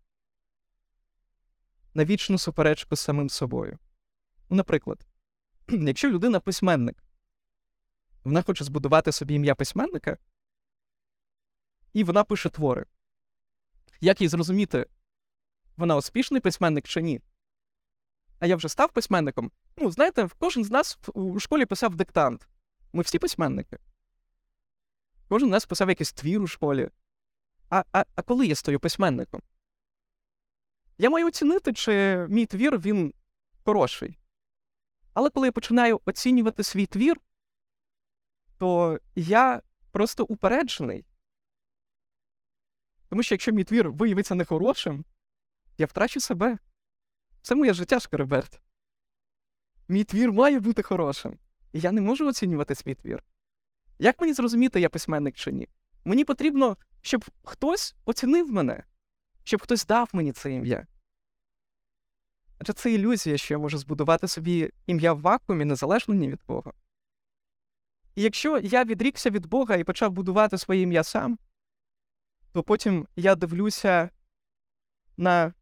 На 1.94 2.06
вічну 2.06 2.38
суперечку 2.38 2.96
з 2.96 3.00
самим 3.00 3.30
собою. 3.30 3.80
Наприклад, 4.50 5.08
якщо 5.70 6.10
людина 6.10 6.40
письменник, 6.40 7.04
вона 8.28 8.42
хоче 8.42 8.64
збудувати 8.64 9.12
собі 9.12 9.34
ім'я 9.34 9.56
письменника, 9.56 10.18
і 11.94 12.04
вона 12.04 12.24
пише 12.24 12.50
твори. 12.50 12.86
Як 14.02 14.22
їй 14.22 14.28
зрозуміти, 14.28 14.86
вона 15.78 15.96
успішний 15.96 16.42
письменник 16.42 16.88
чи 16.88 17.02
ні? 17.02 17.22
А 18.40 18.46
я 18.46 18.56
вже 18.56 18.70
став 18.70 18.92
письменником. 18.92 19.52
Ну, 19.78 19.92
знаєте, 19.92 20.30
кожен 20.40 20.64
з 20.64 20.72
нас 20.72 21.00
у 21.14 21.40
школі 21.40 21.66
писав 21.66 21.96
диктант. 21.96 22.48
Ми 22.94 23.04
всі 23.04 23.20
письменники. 23.20 23.78
Кожен 25.28 25.50
з 25.50 25.52
нас 25.52 25.66
писав 25.66 25.90
якийсь 25.90 26.14
твір 26.14 26.42
у 26.42 26.48
школі. 26.48 26.90
А, 27.70 27.84
а, 27.92 28.06
А 28.16 28.22
коли 28.22 28.48
я 28.48 28.56
стою 28.56 28.80
письменником? 28.80 29.42
Я 30.98 31.10
маю 31.10 31.28
оцінити, 31.28 31.74
чи 31.74 32.26
мій 32.30 32.46
твір 32.46 32.80
він 32.80 33.14
хороший. 33.66 34.18
Але 35.14 35.30
коли 35.30 35.48
я 35.48 35.52
починаю 35.52 36.02
оцінювати 36.06 36.64
свій 36.64 36.86
твір, 36.86 37.18
то 38.58 39.00
я 39.16 39.62
просто 39.92 40.24
упереджений. 40.24 41.06
Тому 43.10 43.24
що 43.24 43.36
якщо 43.36 43.52
мій 43.52 43.64
твір 43.64 43.92
виявиться 43.92 44.36
нехорошим, 44.36 45.06
я 45.78 45.86
втрачу 45.86 46.20
себе. 46.20 46.58
Це 47.42 47.56
моє 47.56 47.74
життя, 47.74 48.00
Шкареберт. 48.00 48.62
Мій 49.88 50.04
твір 50.04 50.32
має 50.32 50.60
бути 50.60 50.82
хорошим. 50.82 51.40
І 51.74 51.80
я 51.80 51.92
не 51.92 52.02
можу 52.02 52.28
оцінювати 52.28 52.76
свій 52.76 52.96
твір. 52.96 53.24
Як 54.00 54.22
мені 54.22 54.34
зрозуміти, 54.34 54.80
я 54.80 54.90
письменник 54.90 55.36
чи 55.36 55.52
ні? 55.52 55.68
Мені 56.06 56.26
потрібно, 56.26 56.78
щоб 57.02 57.26
хтось 57.44 57.96
оцінив 58.06 58.52
мене, 58.52 58.84
щоб 59.44 59.62
хтось 59.62 59.86
дав 59.86 60.10
мені 60.14 60.32
це 60.32 60.54
ім'я. 60.54 60.88
Адже 62.60 62.74
це 62.74 62.94
ілюзія, 62.94 63.38
що 63.38 63.54
я 63.54 63.58
можу 63.58 63.78
збудувати 63.78 64.28
собі 64.28 64.72
ім'я 64.86 65.14
в 65.14 65.22
вакуумі 65.22 65.66
незалежно 65.66 66.14
ні 66.14 66.30
від 66.30 66.42
кого. 66.42 66.74
І 68.18 68.22
якщо 68.22 68.60
я 68.60 68.84
відрікся 68.84 69.30
від 69.30 69.46
Бога 69.46 69.76
і 69.76 69.84
почав 69.84 70.12
будувати 70.12 70.58
своє 70.58 70.82
ім'я 70.82 71.04
сам, 71.04 71.40
то 72.52 72.64
потім 72.64 73.08
я 73.16 73.36
дивлюся 73.36 74.10
на 75.18 75.54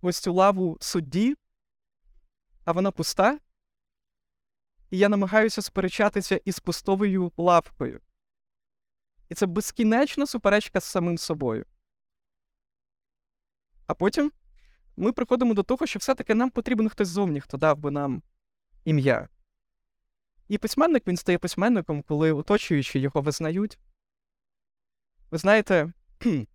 ось 0.00 0.18
цю 0.18 0.32
лаву 0.34 0.78
судді, 0.80 1.36
а 2.64 2.72
вона 2.72 2.90
пуста, 2.90 3.38
і 4.90 4.98
я 4.98 5.08
намагаюся 5.08 5.62
сперечатися 5.62 6.40
із 6.44 6.60
пустовою 6.60 7.32
лавкою. 7.36 8.00
І 9.28 9.34
це 9.34 9.46
безкінечна 9.46 10.26
суперечка 10.26 10.80
з 10.80 10.84
самим 10.84 11.18
собою. 11.18 11.66
А 13.86 13.94
потім 13.94 14.32
ми 14.96 15.12
приходимо 15.12 15.54
до 15.54 15.62
того, 15.62 15.86
що 15.86 15.98
все-таки 15.98 16.34
нам 16.34 16.50
потрібен 16.50 16.88
хтось 16.88 17.08
зовні, 17.08 17.40
хто 17.40 17.56
дав 17.56 17.78
би 17.78 17.90
нам 17.90 18.22
ім'я. 18.84 19.28
І 20.50 20.58
письменник 20.58 21.06
він 21.06 21.16
стає 21.16 21.38
письменником, 21.38 22.02
коли 22.02 22.32
оточуючі 22.32 22.98
його 22.98 23.20
визнають. 23.20 23.78
Ви 25.30 25.38
знаєте, 25.38 25.92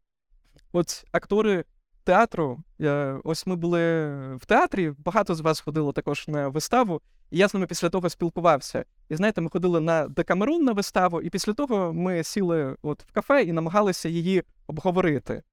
от 0.72 1.06
актори 1.12 1.65
театру, 2.04 2.63
ось 3.24 3.48
ми 3.48 3.56
були 3.56 3.80
в 4.36 4.46
театрі, 4.46 4.93
багато 4.98 5.36
з 5.36 5.41
вас 5.41 5.60
ходило 5.60 5.93
також 5.93 6.28
на 6.28 6.48
виставу, 6.48 7.02
і 7.32 7.38
я 7.38 7.48
з 7.48 7.54
ними 7.54 7.67
після 7.67 7.89
того 7.89 8.10
спілкувався. 8.10 8.86
І 9.10 9.15
знаєте, 9.15 9.41
ми 9.41 9.50
ходили 9.50 9.80
на 9.82 10.08
Декамерун 10.08 10.63
на 10.63 10.72
виставу, 10.72 11.22
і 11.22 11.30
після 11.30 11.54
того 11.54 11.93
ми 11.93 12.24
сіли 12.24 12.76
от 12.82 13.04
в 13.04 13.12
кафе 13.12 13.43
і 13.43 13.54
намагалися 13.54 14.10
її 14.10 14.43
обговорити. 14.67 15.43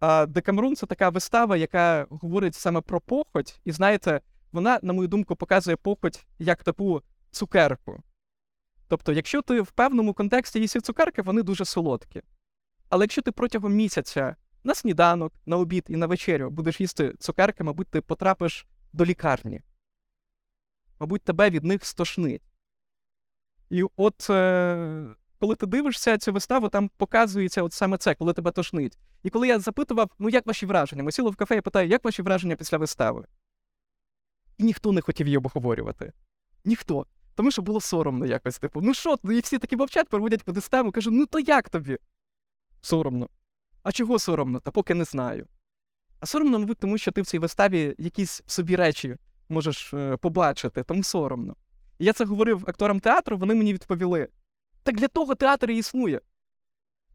А 0.00 0.26
Декамерун 0.26 0.76
це 0.76 0.86
така 0.86 1.08
вистава, 1.08 1.56
яка 1.56 2.06
говорить 2.10 2.54
саме 2.54 2.80
про 2.80 3.00
похоть, 3.00 3.60
і 3.64 3.72
знаєте, 3.72 4.20
вона, 4.52 4.78
на 4.82 4.92
мою 4.92 5.08
думку, 5.08 5.36
показує 5.36 5.76
похоть 5.76 6.26
як 6.38 6.62
таку 6.62 7.02
цукерку. 7.30 8.02
Тобто, 8.88 9.12
якщо 9.12 9.42
ти 9.42 9.60
в 9.60 9.70
певному 9.70 10.14
контексті 10.14 10.60
їсти 10.60 10.80
цукерки, 10.80 11.22
вони 11.22 11.42
дуже 11.42 11.64
солодкі. 11.64 12.22
Але 12.88 13.04
якщо 13.04 13.22
ти 13.22 13.32
протягом 13.32 13.74
місяця 13.74 14.36
на 14.64 14.74
сніданок, 14.74 15.32
на 15.46 15.56
обід 15.56 15.84
і 15.88 15.96
на 15.96 16.06
вечерю 16.06 16.50
будеш 16.50 16.80
їсти 16.80 17.14
цукерки, 17.18 17.64
мабуть, 17.64 17.88
ти 17.88 18.00
потрапиш 18.00 18.66
до 18.92 19.04
лікарні. 19.04 19.62
Мабуть, 21.00 21.22
тебе 21.22 21.50
від 21.50 21.64
них 21.64 21.84
стошнить. 21.84 22.42
І 23.70 23.84
от 23.96 24.30
е, 24.30 25.06
коли 25.38 25.54
ти 25.54 25.66
дивишся 25.66 26.18
цю 26.18 26.32
виставу, 26.32 26.68
там 26.68 26.90
показується 26.96 27.62
от 27.62 27.72
саме 27.72 27.98
це, 27.98 28.14
коли 28.14 28.32
тебе 28.32 28.50
тошнить. 28.50 28.98
І 29.22 29.30
коли 29.30 29.48
я 29.48 29.58
запитував, 29.58 30.10
ну 30.18 30.28
як 30.28 30.46
ваші 30.46 30.66
враження? 30.66 31.02
Ми 31.02 31.12
сіли 31.12 31.30
в 31.30 31.36
кафе 31.36 31.56
і 31.56 31.60
питаю, 31.60 31.88
як 31.88 32.04
ваші 32.04 32.22
враження 32.22 32.56
після 32.56 32.78
вистави? 32.78 33.26
І 34.58 34.64
ніхто 34.64 34.92
не 34.92 35.00
хотів 35.00 35.26
її 35.26 35.36
обговорювати. 35.36 36.12
Ніхто. 36.64 37.06
Тому 37.34 37.50
що 37.50 37.62
було 37.62 37.80
соромно 37.80 38.26
якось. 38.26 38.58
Типу, 38.58 38.80
ну 38.80 38.94
що, 38.94 39.16
і 39.24 39.40
всі 39.40 39.58
такі 39.58 39.76
мовчать, 39.76 40.08
проводять 40.08 40.44
по 40.44 40.52
дистему, 40.52 40.92
кажу, 40.92 41.10
ну 41.10 41.26
то 41.26 41.38
як 41.38 41.68
тобі? 41.68 41.98
Соромно. 42.80 43.28
А 43.82 43.92
чого 43.92 44.18
соромно? 44.18 44.60
Та 44.60 44.70
поки 44.70 44.94
не 44.94 45.04
знаю. 45.04 45.46
А 46.20 46.26
соромно, 46.26 46.58
мабуть, 46.58 46.78
тому 46.78 46.98
що 46.98 47.12
ти 47.12 47.22
в 47.22 47.26
цій 47.26 47.38
виставі 47.38 47.94
якісь 47.98 48.42
собі 48.46 48.76
речі 48.76 49.16
можеш 49.48 49.94
е, 49.94 50.16
побачити, 50.16 50.82
тому 50.82 51.02
соромно. 51.02 51.56
І 51.98 52.04
я 52.04 52.12
це 52.12 52.24
говорив 52.24 52.64
акторам 52.66 53.00
театру, 53.00 53.38
вони 53.38 53.54
мені 53.54 53.72
відповіли: 53.72 54.28
так 54.82 54.96
для 54.96 55.08
того 55.08 55.34
театр 55.34 55.70
і 55.70 55.76
існує. 55.76 56.20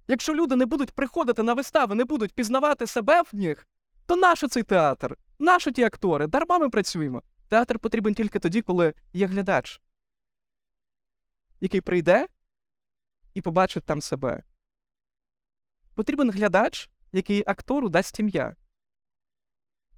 Якщо 0.08 0.36
люди 0.36 0.56
не 0.56 0.66
будуть 0.66 0.92
приходити 0.92 1.44
на 1.44 1.54
вистави, 1.54 1.96
не 1.96 2.06
будуть 2.06 2.34
пізнавати 2.34 2.88
себе 2.88 3.22
в 3.22 3.36
них, 3.36 3.68
то 4.06 4.16
нащо 4.16 4.48
цей 4.48 4.64
театр? 4.64 5.18
Нащо 5.40 5.72
ті 5.72 5.84
актори? 5.84 6.28
Дарма 6.28 6.60
ми 6.60 6.70
працюємо. 6.70 7.22
Театр 7.54 7.80
потрібен 7.80 8.14
тільки 8.14 8.40
тоді, 8.40 8.62
коли 8.62 8.94
є 9.14 9.28
глядач, 9.28 9.82
який 11.62 11.82
прийде 11.82 12.28
і 13.34 13.42
побачить 13.42 13.84
там 13.84 14.02
себе. 14.02 14.44
Потрібен 15.96 16.32
глядач, 16.32 16.90
який 17.12 17.44
актору 17.48 17.90
дасть 17.90 18.20
ім'я. 18.20 18.56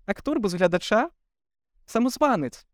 Актор 0.06 0.40
без 0.40 0.54
глядача 0.54 1.10
самозванець. 1.86 2.68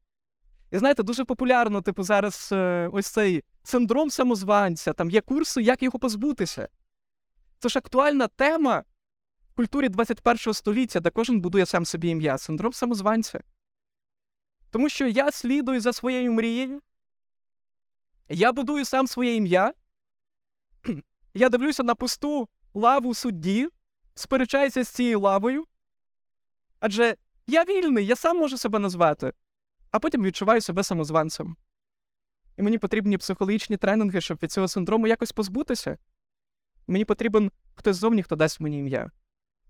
І 0.72 0.78
знаєте, 0.78 1.04
дуже 1.04 1.26
популярно, 1.26 1.82
типу, 1.82 2.04
зараз 2.04 2.50
е, 2.52 2.90
ось 2.94 3.08
цей 3.08 3.44
синдром 3.64 4.10
самозванця, 4.10 4.94
там 4.94 5.10
є 5.10 5.22
курси, 5.22 5.62
як 5.62 5.84
його 5.84 6.00
позбутися. 6.00 6.70
Це 7.60 7.70
ж 7.70 7.80
актуальна 7.80 8.28
тема 8.28 8.84
в 9.50 9.54
культурі 9.54 9.90
21 9.90 10.54
століття, 10.54 11.00
де 11.00 11.10
кожен 11.10 11.42
будує 11.42 11.66
сам 11.66 11.86
собі 11.86 12.08
ім'я. 12.08 12.38
Синдром 12.38 12.74
самозванця. 12.74 13.42
Тому 14.72 14.90
що 14.90 15.08
я 15.08 15.32
слідую 15.32 15.82
за 15.82 15.94
своєю 15.94 16.34
мрією, 16.34 16.82
я 18.30 18.52
будую 18.52 18.86
сам 18.86 19.08
своє 19.08 19.36
ім'я, 19.36 19.74
я 21.34 21.50
дивлюся 21.50 21.84
на 21.84 21.96
пусту 21.96 22.50
лаву 22.74 23.14
судді, 23.14 23.70
сперечаюся 24.16 24.84
з 24.84 24.90
цією 24.90 25.20
лавою. 25.20 25.66
Адже 26.80 27.16
я 27.48 27.64
вільний, 27.64 28.06
я 28.06 28.16
сам 28.16 28.38
можу 28.38 28.58
себе 28.58 28.80
назвати, 28.80 29.34
а 29.92 30.00
потім 30.00 30.24
відчуваю 30.24 30.62
себе 30.62 30.84
самозванцем. 30.84 31.56
І 32.58 32.62
мені 32.62 32.78
потрібні 32.78 33.18
психологічні 33.18 33.78
тренінги, 33.78 34.22
щоб 34.22 34.40
від 34.44 34.52
цього 34.52 34.68
синдрому 34.68 35.08
якось 35.08 35.32
позбутися. 35.32 35.98
Мені 36.88 37.06
потрібен 37.06 37.52
хтось 37.76 37.98
зовні, 37.98 38.24
хто 38.24 38.36
дасть 38.36 38.60
мені 38.60 38.80
ім'я. 38.80 39.12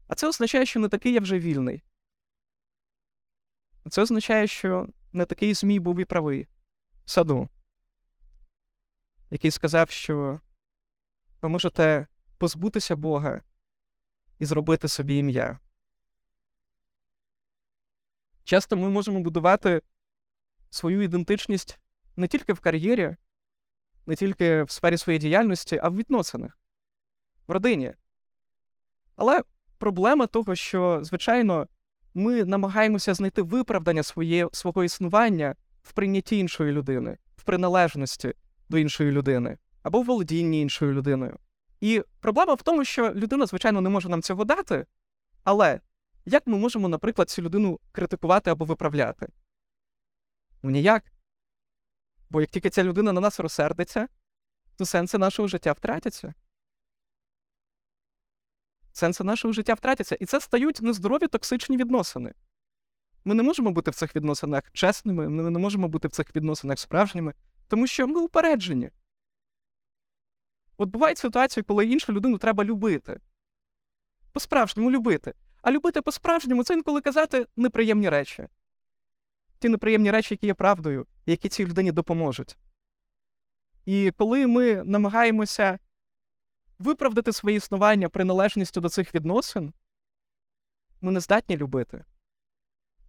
А 0.08 0.16
це 0.16 0.28
означає, 0.28 0.66
що 0.66 0.80
не 0.80 0.90
такий 0.90 1.14
я 1.14 1.20
вже 1.20 1.40
вільний. 1.40 1.84
Це 3.90 4.02
означає, 4.02 4.48
що 4.48 4.88
не 5.14 5.26
такий 5.26 5.54
Змій 5.54 5.80
був 5.80 6.00
і 6.00 6.06
правий 6.06 6.48
саду, 7.06 7.50
який 9.30 9.52
сказав, 9.52 9.90
що 9.90 10.40
ви 11.42 11.50
можете 11.50 12.08
позбутися 12.38 12.96
Бога 12.96 13.42
і 14.40 14.46
зробити 14.46 14.88
собі 14.88 15.18
ім'я. 15.18 15.60
Часто 18.44 18.78
ми 18.78 18.90
можемо 18.90 19.20
будувати 19.20 19.82
свою 20.70 21.02
ідентичність 21.02 21.80
не 22.16 22.28
тільки 22.28 22.54
в 22.54 22.60
кар'єрі, 22.60 23.16
не 24.06 24.16
тільки 24.16 24.64
в 24.64 24.72
сфері 24.72 24.98
своєї 24.98 25.20
діяльності, 25.20 25.80
а 25.84 25.90
в 25.90 25.96
відносинах, 25.96 26.60
в 27.48 27.52
родині. 27.52 27.94
Але 29.16 29.44
проблема 29.78 30.28
того, 30.28 30.56
що, 30.56 31.00
звичайно, 31.04 31.68
ми 32.14 32.46
намагаємося 32.46 33.14
знайти 33.14 33.42
виправдання 33.42 34.04
своє, 34.04 34.50
свого 34.52 34.84
існування 34.84 35.56
в 35.84 35.94
прийнятті 35.94 36.38
іншої 36.38 36.72
людини, 36.72 37.18
в 37.38 37.44
приналежності, 37.44 38.34
до 38.70 38.78
іншої 38.78 39.12
людини 39.12 39.58
або 39.84 40.02
володіння 40.02 40.58
іншою 40.58 40.94
людиною. 40.94 41.38
І 41.82 42.04
проблема 42.20 42.54
в 42.54 42.62
тому, 42.62 42.86
що 42.86 43.14
людина, 43.14 43.46
звичайно, 43.46 43.82
не 43.82 43.90
може 43.90 44.10
нам 44.10 44.22
цього 44.22 44.46
дати, 44.46 44.86
але 45.44 45.82
як 46.26 46.48
ми 46.48 46.58
можемо, 46.58 46.90
наприклад, 46.90 47.30
цю 47.30 47.42
людину 47.42 47.80
критикувати 47.92 48.50
або 48.50 48.66
виправляти? 48.66 49.28
Ну 50.64 50.70
ніяк. 50.70 51.04
Бо 52.30 52.42
як 52.42 52.50
тільки 52.50 52.70
ця 52.70 52.84
людина 52.84 53.14
на 53.14 53.22
нас 53.22 53.40
розсердиться, 53.40 54.08
то 54.76 54.86
сенси 54.86 55.18
нашого 55.18 55.48
життя 55.48 55.72
втратяться. 55.72 56.34
Сенси 58.94 59.24
нашого 59.24 59.54
життя 59.54 59.74
втратяться. 59.74 60.18
І 60.20 60.26
це 60.26 60.40
стають 60.40 60.82
нездорові 60.82 61.28
токсичні 61.28 61.78
відносини. 61.78 62.34
Ми 63.26 63.36
не 63.36 63.44
можемо 63.44 63.72
бути 63.72 63.92
в 63.92 63.96
цих 63.96 64.16
відносинах 64.16 64.72
чесними, 64.74 65.30
ми 65.30 65.50
не 65.50 65.60
можемо 65.60 65.88
бути 65.88 66.08
в 66.08 66.12
цих 66.12 66.36
відносинах 66.36 66.80
справжніми, 66.80 67.34
тому 67.68 67.88
що 67.88 68.08
ми 68.08 68.22
упереджені. 68.22 68.90
От 70.78 70.90
бувають 70.90 71.18
ситуації, 71.18 71.64
коли 71.64 71.86
іншу 71.86 72.14
людину 72.14 72.38
треба 72.38 72.64
любити. 72.64 73.20
По-справжньому 74.32 74.92
любити. 74.92 75.34
А 75.62 75.72
любити 75.72 76.02
по-справжньому 76.02 76.64
це 76.64 76.74
інколи 76.74 77.02
казати 77.02 77.46
неприємні 77.56 78.10
речі. 78.10 78.48
Ті 79.60 79.70
неприємні 79.70 80.12
речі, 80.12 80.34
які 80.34 80.46
є 80.46 80.54
правдою, 80.54 81.08
які 81.26 81.50
цій 81.50 81.66
людині 81.66 81.92
допоможуть. 81.92 82.58
І 83.86 84.12
коли 84.18 84.48
ми 84.48 84.84
намагаємося 84.84 85.80
виправдати 86.82 87.34
своє 87.34 87.56
існування 87.56 88.10
приналежністю 88.10 88.82
до 88.82 88.90
цих 88.90 89.16
відносин, 89.16 89.74
ми 91.02 91.12
не 91.12 91.20
здатні 91.20 91.58
любити. 91.58 92.06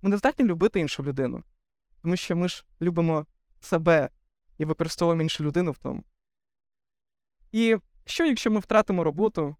Ми 0.03 0.11
не 0.11 0.17
здатні 0.17 0.45
любити 0.45 0.81
іншу 0.81 1.03
людину. 1.03 1.45
Тому 2.03 2.17
що 2.17 2.37
ми 2.37 2.49
ж 2.49 2.65
любимо 2.81 3.27
себе 3.61 4.11
і 4.59 4.65
використовуємо 4.65 5.23
іншу 5.23 5.45
людину 5.45 5.71
в 5.71 5.79
тому. 5.79 6.05
І 7.53 7.77
що, 8.05 8.27
якщо 8.27 8.51
ми 8.51 8.61
втратимо 8.61 9.05
роботу? 9.05 9.57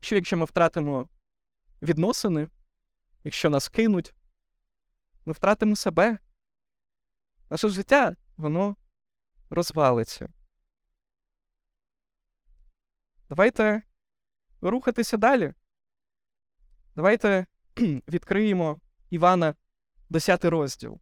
Що, 0.00 0.14
якщо 0.14 0.36
ми 0.36 0.44
втратимо 0.44 1.08
відносини, 1.82 2.48
якщо 3.24 3.50
нас 3.50 3.68
кинуть, 3.68 4.14
ми 5.26 5.32
втратимо 5.32 5.76
себе? 5.76 6.18
Наше 7.50 7.68
життя, 7.68 8.16
воно 8.36 8.76
розвалиться. 9.50 10.28
Давайте 13.28 13.82
рухатися 14.60 15.16
далі. 15.16 15.54
Давайте 16.96 17.46
відкриємо 18.08 18.80
Івана 19.10 19.54
10 20.10 20.44
розділ. 20.44 21.00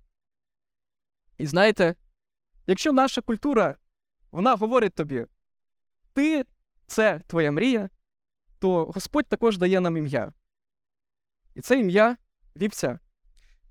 І 1.38 1.46
знаєте, 1.46 1.94
якщо 2.66 2.92
наша 2.92 3.20
культура, 3.20 3.76
вона 4.30 4.54
говорить 4.54 4.94
тобі, 4.94 5.26
ти 6.12 6.44
це 6.86 7.20
твоя 7.26 7.52
мрія, 7.52 7.90
то 8.58 8.84
Господь 8.84 9.26
також 9.26 9.58
дає 9.58 9.80
нам 9.80 9.96
ім'я. 9.96 10.32
І 11.54 11.60
це 11.60 11.80
ім'я 11.80 12.16
вівця. 12.56 12.98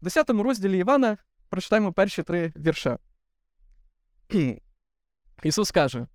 В 0.01 0.03
10 0.03 0.29
розділі 0.29 0.77
Івана 0.77 1.17
прочитаємо 1.49 1.93
перші 1.93 2.23
три 2.23 2.53
вірша. 2.55 2.99
Ісус 5.43 5.71
каже: 5.71 6.07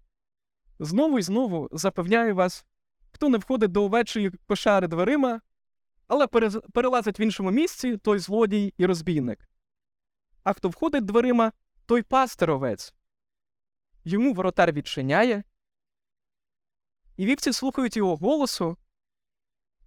Знову 0.79 1.19
і 1.19 1.23
знову 1.23 1.69
запевняю 1.73 2.35
вас, 2.35 2.67
хто 3.11 3.29
не 3.29 3.39
входить 3.39 3.73
до 3.73 3.85
овечої 3.85 4.31
кошари 4.31 4.89
дверима, 4.89 5.41
але 6.07 6.27
перелазить 6.73 7.21
в 7.21 7.23
іншому 7.23 7.51
місці 7.51 7.97
той 7.97 8.19
злодій 8.19 8.75
і 8.79 8.87
розбійник. 8.87 9.49
А 10.43 10.53
хто 10.53 10.69
входить 10.69 11.05
дверима, 11.05 11.53
той 11.87 12.03
пастир 12.03 12.51
овець. 12.51 12.95
Йому 14.05 14.35
воротар 14.35 14.73
відчиняє, 14.73 15.45
і 17.17 17.27
вівці 17.27 17.53
слухають 17.53 17.97
його 17.97 18.17
голосу, 18.17 18.77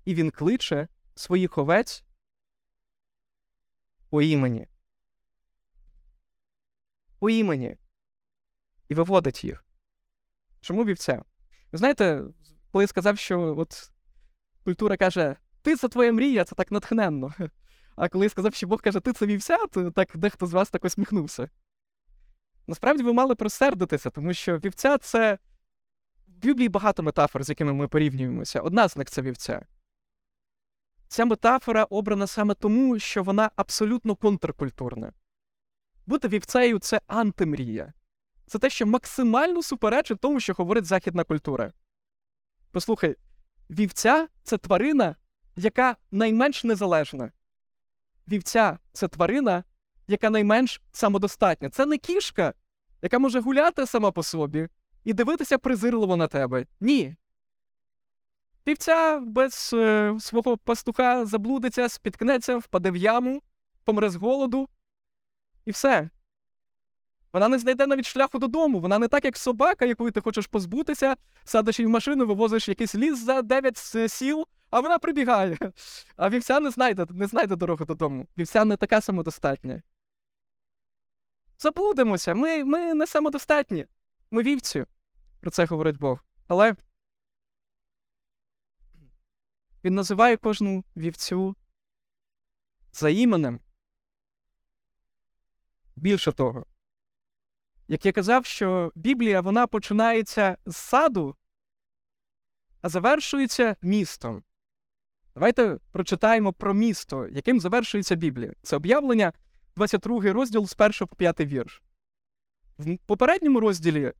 і 0.06 0.16
він 0.16 0.32
кличе 0.32 0.88
своїх 1.16 1.58
овець 1.58 2.04
по 4.10 4.22
імені. 4.22 4.68
По 7.20 7.30
імені. 7.30 7.78
І 8.88 8.96
виводить 8.96 9.44
їх. 9.44 9.69
Чому 10.62 10.86
вівця? 10.86 11.24
Ви 11.72 11.78
знаєте, 11.78 12.24
коли 12.72 12.84
я 12.84 12.88
сказав, 12.88 13.18
що 13.18 13.58
от 13.58 13.92
культура 14.64 14.98
каже, 14.98 15.36
ти 15.62 15.76
це 15.76 15.88
твоя 15.88 16.14
мрія, 16.14 16.44
це 16.44 16.56
так 16.56 16.72
натхненно. 16.72 17.34
А 17.96 18.10
коли 18.10 18.26
я 18.26 18.30
сказав, 18.30 18.54
що 18.54 18.68
Бог 18.68 18.82
каже, 18.82 19.00
ти 19.00 19.14
це 19.14 19.26
вівця, 19.26 19.58
то 19.68 19.92
так 19.92 20.18
дехто 20.18 20.46
з 20.46 20.54
вас 20.54 20.70
так 20.70 20.86
усміхнувся. 20.86 21.50
Насправді 22.68 23.04
ви 23.04 23.14
мали 23.14 23.36
просердитися, 23.36 24.10
тому 24.10 24.34
що 24.34 24.58
вівця 24.58 24.98
це. 24.98 25.38
В 26.28 26.42
Біблії 26.42 26.70
багато 26.70 27.04
метафор, 27.04 27.44
з 27.44 27.50
якими 27.50 27.74
ми 27.74 27.88
порівнюємося. 27.88 28.60
Одна 28.60 28.90
з 28.90 28.98
них 28.98 29.10
це 29.10 29.22
вівця. 29.22 29.66
Ця 31.08 31.26
метафора 31.26 31.84
обрана 31.84 32.28
саме 32.28 32.54
тому, 32.54 33.00
що 33.00 33.24
вона 33.24 33.52
абсолютно 33.56 34.16
контркультурна. 34.16 35.14
Бути 36.06 36.28
вівцею 36.28 36.80
це 36.80 37.02
антимрія. 37.08 37.94
Це 38.50 38.60
те, 38.60 38.70
що 38.70 38.86
максимально 38.86 39.64
суперечить 39.64 40.20
тому, 40.20 40.40
що 40.40 40.54
говорить 40.54 40.86
західна 40.86 41.24
культура. 41.24 41.74
Послухай, 42.72 43.16
вівця 43.70 44.28
це 44.44 44.58
тварина, 44.58 45.16
яка 45.56 45.96
найменш 46.12 46.64
незалежна. 46.64 47.32
Вівця 48.28 48.80
це 48.94 49.08
тварина, 49.08 49.64
яка 50.08 50.30
найменш 50.30 50.82
самодостатня. 50.92 51.70
Це 51.70 51.86
не 51.86 51.98
кішка, 51.98 52.54
яка 53.02 53.20
може 53.20 53.40
гуляти 53.40 53.86
сама 53.86 54.12
по 54.12 54.24
собі 54.24 54.70
і 55.04 55.14
дивитися 55.14 55.58
презирливо 55.58 56.16
на 56.16 56.28
тебе. 56.28 56.66
Ні. 56.80 57.16
Вівця 58.68 59.20
без 59.20 59.72
е, 59.74 60.16
свого 60.20 60.58
пастуха 60.58 61.26
заблудиться, 61.26 61.90
спіткнеться, 61.90 62.58
впаде 62.58 62.92
в 62.92 62.96
яму, 62.96 63.42
помре 63.84 64.10
з 64.10 64.16
голоду. 64.16 64.70
І 65.66 65.72
все. 65.72 66.10
Вона 67.34 67.48
не 67.48 67.60
знайде 67.60 67.88
навіть 67.88 68.06
шляху 68.06 68.40
додому. 68.40 68.80
Вона 68.80 69.00
не 69.00 69.08
так, 69.08 69.26
як 69.26 69.38
собака, 69.38 69.86
якої 69.86 70.12
ти 70.12 70.22
хочеш 70.22 70.48
позбутися, 70.48 71.16
садиш 71.44 71.80
її 71.80 71.88
в 71.88 71.90
машину, 71.90 72.26
вивозиш 72.26 72.70
якийсь 72.70 72.96
ліс 72.96 73.20
за 73.20 73.42
9 73.42 73.78
сіл, 74.08 74.48
а 74.70 74.80
вона 74.80 75.00
прибігає. 75.00 75.58
А 76.18 76.30
вівця 76.30 76.60
не 76.60 76.72
знайде 76.72 77.06
не 77.10 77.28
знайде 77.28 77.56
дорогу 77.56 77.86
додому. 77.86 78.28
Вівця 78.38 78.66
не 78.66 78.78
така 78.78 79.02
самодостатня. 79.02 79.82
Заблудимося. 81.60 82.34
Ми 82.34 82.64
ми 82.64 82.94
не 82.94 83.08
самодостатні. 83.08 83.86
Ми 84.32 84.44
вівці. 84.44 84.86
Про 85.40 85.52
це 85.52 85.66
говорить 85.66 85.98
Бог. 85.98 86.24
Але 86.48 86.76
він 89.84 89.96
називає 89.96 90.38
кожну 90.38 90.84
вівцю 90.98 91.56
за 92.92 93.10
іменем. 93.10 93.60
Більше 95.96 96.32
того, 96.32 96.66
як 97.90 98.06
я 98.06 98.12
казав, 98.12 98.46
що 98.46 98.92
Біблія 98.96 99.42
вона 99.42 99.68
починається 99.68 100.58
з 100.66 100.76
саду, 100.76 101.36
а 102.82 102.90
завершується 102.90 103.76
містом. 103.82 104.44
Давайте 105.34 105.78
прочитаємо 105.92 106.54
про 106.54 106.74
місто, 106.74 107.28
яким 107.28 107.60
завершується 107.60 108.16
Біблія. 108.16 108.54
Це 108.62 108.76
об'явлення, 108.76 109.34
22 109.76 110.22
розділ 110.22 110.68
з 110.68 110.76
1 110.80 110.92
по 111.08 111.16
5 111.16 111.40
вірш. 111.40 111.84
В 112.78 112.98
попередньому 112.98 113.60
розділі 113.60 114.14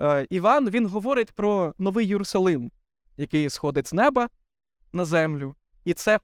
е, 0.00 0.26
Іван 0.30 0.70
він 0.70 0.86
говорить 0.86 1.32
про 1.32 1.74
новий 1.78 2.06
Єрусалим, 2.06 2.70
який 3.16 3.50
сходить 3.50 3.88
з 3.88 3.92
неба 3.92 4.28
на 4.92 5.04
землю. 5.04 5.54
І 5.84 5.94
це 5.94 6.16
е, 6.16 6.20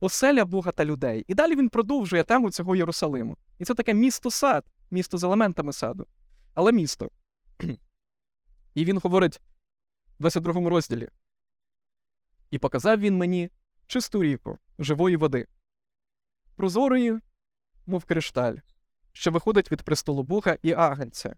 оселя 0.00 0.44
Бога 0.44 0.72
та 0.72 0.84
людей. 0.84 1.24
І 1.28 1.34
далі 1.34 1.56
він 1.56 1.68
продовжує 1.68 2.24
тему 2.24 2.50
цього 2.50 2.76
Єрусалиму. 2.76 3.36
І 3.58 3.64
це 3.64 3.74
таке 3.74 3.94
місто 3.94 4.30
сад, 4.30 4.64
місто 4.92 5.18
з 5.18 5.24
елементами 5.24 5.72
саду. 5.72 6.06
Але 6.54 6.72
місто. 6.72 7.10
І 8.74 8.84
він 8.84 8.98
говорить 8.98 9.40
в 10.18 10.20
22 10.20 10.70
розділі. 10.70 11.08
І 12.50 12.58
показав 12.58 13.00
він 13.00 13.16
мені 13.16 13.50
чисту 13.86 14.22
ріку 14.22 14.58
живої 14.78 15.16
води, 15.16 15.46
прозорої, 16.56 17.18
мов 17.86 18.04
кришталь, 18.04 18.56
що 19.12 19.30
виходить 19.30 19.72
від 19.72 19.82
престолу 19.82 20.22
Бога 20.22 20.56
і 20.62 20.72
агенця. 20.72 21.36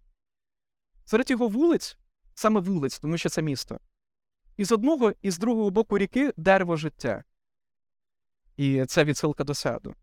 Серед 1.05 1.31
його 1.31 1.49
вулиць, 1.49 1.99
саме 2.35 2.61
вулиць, 2.61 2.99
тому 2.99 3.19
що 3.19 3.29
це 3.29 3.43
місто, 3.43 3.81
і 4.57 4.65
з 4.65 4.73
одного 4.73 5.13
і 5.23 5.31
з 5.31 5.39
другого 5.39 5.71
боку 5.71 5.99
ріки 5.99 6.33
дерево 6.37 6.77
життя. 6.77 7.25
І 8.57 8.85
це 8.87 9.05
відсилка 9.05 9.45
до 9.45 9.55
саду, 9.55 9.95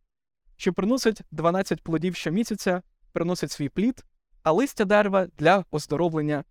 що 0.58 0.74
приносить 0.74 1.22
12 1.32 1.84
плодів 1.84 2.16
щомісяця, 2.16 2.82
приносить 3.12 3.52
свій 3.52 3.70
плід, 3.70 4.06
а 4.44 4.52
листя 4.52 4.86
дерева 4.86 5.28
для 5.38 5.66
оздоровлення 5.72 6.44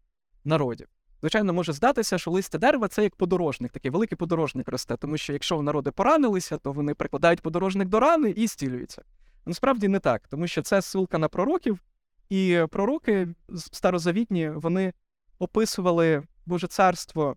народів. 0.45 0.89
Звичайно, 1.21 1.53
може 1.53 1.73
здатися, 1.73 2.19
що 2.19 2.31
листя 2.31 2.59
дерева 2.59 2.89
це 2.89 3.03
як 3.03 3.17
подорожник, 3.17 3.73
такий 3.73 3.91
великий 3.91 4.17
подорожник 4.17 4.69
росте, 4.69 4.97
тому 4.97 5.17
що 5.19 5.33
якщо 5.33 5.63
народи 5.63 5.91
поранилися, 5.91 6.59
то 6.59 6.73
вони 6.73 6.95
прикладають 6.95 7.41
подорожник 7.41 7.89
до 7.89 8.01
рани 8.01 8.31
і 8.31 8.49
стілюються. 8.49 9.03
Насправді 9.47 9.89
не 9.89 9.99
так, 9.99 10.29
тому 10.29 10.47
що 10.47 10.63
це 10.63 10.77
ссылка 10.77 11.19
на 11.19 11.29
пророків, 11.29 11.81
І 12.29 12.61
пророки 12.71 13.29
старозавітні 13.57 14.51
вони 14.51 14.93
описували 15.39 16.23
Боже 16.47 16.67
царство 16.67 17.37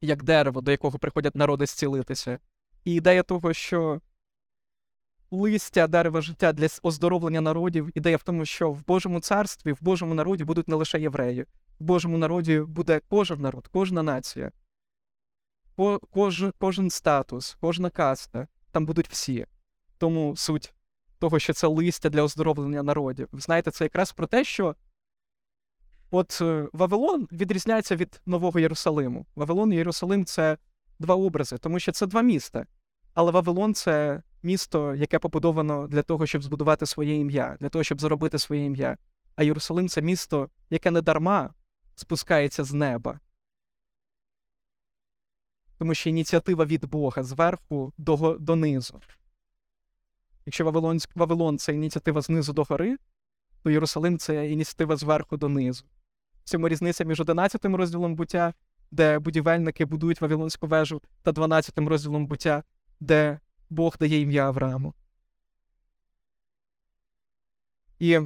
як 0.00 0.22
дерево, 0.22 0.60
до 0.60 0.70
якого 0.70 0.98
приходять 0.98 1.36
народи 1.36 1.66
зцілитися. 1.66 2.38
І 2.84 2.94
ідея 2.94 3.22
того, 3.22 3.52
що 3.52 4.00
листя 5.30 5.86
дерева 5.86 6.20
життя 6.20 6.52
для 6.52 6.68
оздоровлення 6.82 7.40
народів, 7.40 7.90
ідея 7.94 8.16
в 8.16 8.22
тому, 8.22 8.44
що 8.44 8.70
в 8.70 8.86
Божому 8.86 9.20
царстві, 9.20 9.72
в 9.72 9.78
Божому 9.80 10.14
народі 10.14 10.44
будуть 10.44 10.68
не 10.68 10.76
лише 10.76 11.00
євреї, 11.00 11.42
в 11.80 11.84
Божому 11.84 12.18
народі 12.18 12.60
буде 12.60 13.00
кожен 13.08 13.40
народ, 13.40 13.68
кожна 13.72 14.02
нація, 14.02 14.52
кож, 16.10 16.44
кожен 16.58 16.90
статус, 16.90 17.56
кожна 17.60 17.90
каста, 17.90 18.48
там 18.70 18.86
будуть 18.86 19.08
всі. 19.08 19.46
Тому 19.98 20.36
суть 20.36 20.74
того, 21.18 21.38
що 21.38 21.52
це 21.52 21.66
листя 21.66 22.08
для 22.08 22.22
оздоровлення 22.22 22.82
народів. 22.82 23.28
Знаєте, 23.32 23.70
це 23.70 23.84
якраз 23.84 24.12
про 24.12 24.26
те, 24.26 24.44
що 24.44 24.74
от 26.10 26.38
е, 26.42 26.68
Вавилон 26.72 27.28
відрізняється 27.32 27.96
від 27.96 28.20
Нового 28.26 28.60
Єрусалиму. 28.60 29.26
Вавилон 29.36 29.72
і 29.72 29.76
Єрусалим 29.76 30.24
це 30.24 30.58
два 30.98 31.14
образи, 31.14 31.58
тому 31.58 31.78
що 31.78 31.92
це 31.92 32.06
два 32.06 32.22
міста. 32.22 32.66
Але 33.14 33.32
Вавилон 33.32 33.74
це 33.74 34.22
місто, 34.46 34.94
яке 34.94 35.18
побудовано 35.18 35.88
для 35.88 36.02
того, 36.02 36.26
щоб 36.26 36.42
збудувати 36.42 36.86
своє 36.86 37.14
ім'я, 37.14 37.56
для 37.60 37.68
того, 37.68 37.84
щоб 37.84 38.00
заробити 38.00 38.38
своє 38.38 38.64
ім'я. 38.64 38.96
А 39.36 39.42
Єрусалим 39.42 39.88
це 39.88 40.02
місто, 40.02 40.50
яке 40.70 40.90
не 40.90 41.00
дарма 41.02 41.54
спускається 41.94 42.64
з 42.64 42.72
неба. 42.72 43.20
Тому 45.78 45.94
що 45.94 46.10
ініціатива 46.10 46.64
від 46.64 46.84
Бога 46.84 47.22
зверху 47.22 47.92
до, 47.98 48.36
донизу. 48.40 49.00
Якщо 50.46 50.64
Вавилон, 50.64 50.98
Вавилон 51.14 51.58
це 51.58 51.74
ініціатива 51.74 52.20
знизу 52.20 52.52
до 52.52 52.62
гори, 52.62 52.96
то 53.62 53.70
Єрусалим 53.70 54.18
це 54.18 54.50
ініціатива 54.50 54.96
зверху 54.96 55.36
донизу. 55.36 55.84
В 56.44 56.48
цьому 56.48 56.68
різниця 56.68 57.04
між 57.04 57.20
11 57.20 57.64
розділом 57.64 58.14
буття, 58.14 58.54
де 58.90 59.18
будівельники 59.18 59.84
будують 59.84 60.20
Вавилонську 60.20 60.66
вежу, 60.66 61.02
та 61.22 61.32
12 61.32 61.78
розділом 61.78 62.26
буття, 62.26 62.62
де 63.00 63.40
Бог 63.70 63.96
дає 64.00 64.20
ім'я 64.20 64.46
Аврааму. 64.46 64.94
І 67.98 68.20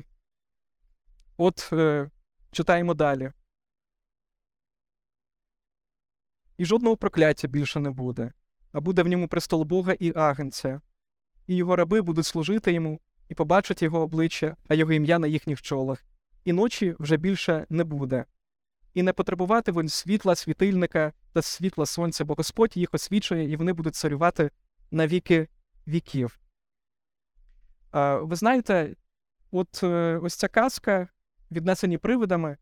от 1.37 1.71
е, 1.73 2.11
читаємо 2.51 2.95
далі. 2.95 3.33
І 6.59 6.65
жодного 6.65 6.97
прокляття 6.97 7.49
більше 7.49 7.81
не 7.81 7.91
буде, 7.91 8.33
а 8.73 8.81
буде 8.81 9.03
в 9.03 9.09
ньому 9.09 9.29
престол 9.29 9.63
Бога 9.65 9.93
і 9.93 10.13
агенця, 10.17 10.81
і 11.47 11.57
його 11.57 11.77
раби 11.77 12.03
будуть 12.03 12.27
служити 12.27 12.73
йому 12.73 13.01
і 13.29 13.35
побачать 13.35 13.83
його 13.83 14.01
обличчя, 14.01 14.57
а 14.69 14.75
його 14.75 14.93
ім'я 14.93 15.19
на 15.19 15.27
їхніх 15.27 15.63
чолах, 15.63 16.05
і 16.45 16.53
ночі 16.53 16.97
вже 16.99 17.17
більше 17.17 17.67
не 17.71 17.85
буде. 17.85 18.25
І 18.95 19.03
не 19.03 19.13
потребувати 19.13 19.73
він 19.73 19.89
світла 19.89 20.35
світильника 20.35 21.13
та 21.33 21.43
світла 21.43 21.87
сонця, 21.87 22.25
бо 22.25 22.35
Господь 22.35 22.77
їх 22.77 22.89
освічує, 22.93 23.51
і 23.51 23.57
вони 23.57 23.73
будуть 23.73 23.95
царювати 23.95 24.51
на 24.91 25.07
віки 25.07 25.49
віків. 25.89 26.41
А, 27.91 28.17
Ви 28.17 28.37
знаєте, 28.37 28.97
от 29.51 29.81
е, 29.83 30.21
ось 30.23 30.35
ця 30.35 30.49
казка, 30.49 31.09
віднесені 31.51 31.99
привидами, 31.99 32.57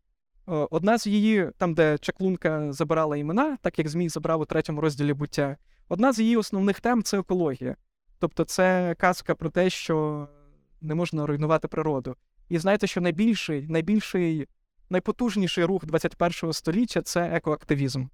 одна 0.49 0.97
з 0.97 1.07
її, 1.07 1.51
там, 1.57 1.73
де 1.73 1.97
чаклунка 1.97 2.73
забирала 2.73 3.17
імена, 3.17 3.57
так 3.61 3.79
як 3.79 3.87
Змій 3.87 4.09
забрав 4.09 4.41
у 4.41 4.45
третьому 4.45 4.81
розділі 4.81 5.13
буття, 5.13 5.57
одна 5.89 6.13
з 6.13 6.19
її 6.19 6.37
основних 6.37 6.79
тем 6.79 7.03
це 7.03 7.19
екологія. 7.19 7.75
Тобто 8.19 8.43
це 8.43 8.95
казка 8.97 9.35
про 9.35 9.49
те, 9.49 9.69
що 9.69 10.27
не 10.81 10.95
можна 10.95 11.25
руйнувати 11.25 11.67
природу. 11.67 12.15
І 12.49 12.59
знаєте, 12.59 12.87
що 12.87 13.01
найбільший, 13.01 13.67
найбільший, 13.67 14.47
найпотужніший 14.89 15.63
рух 15.63 15.85
21 15.85 16.53
століття 16.53 17.01
це 17.01 17.27
екоактивізм. 17.27 18.05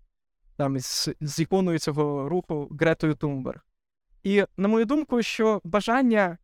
Там 0.57 0.79
з, 0.79 1.09
з 1.21 1.39
іконою 1.39 1.79
цього 1.79 2.29
руху 2.29 2.69
Гретою 2.79 3.15
Тумберг. 3.15 3.61
І, 4.25 4.45
на 4.57 4.67
мою 4.67 4.85
думку, 4.85 5.21
що 5.21 5.61
бажання 5.63 6.37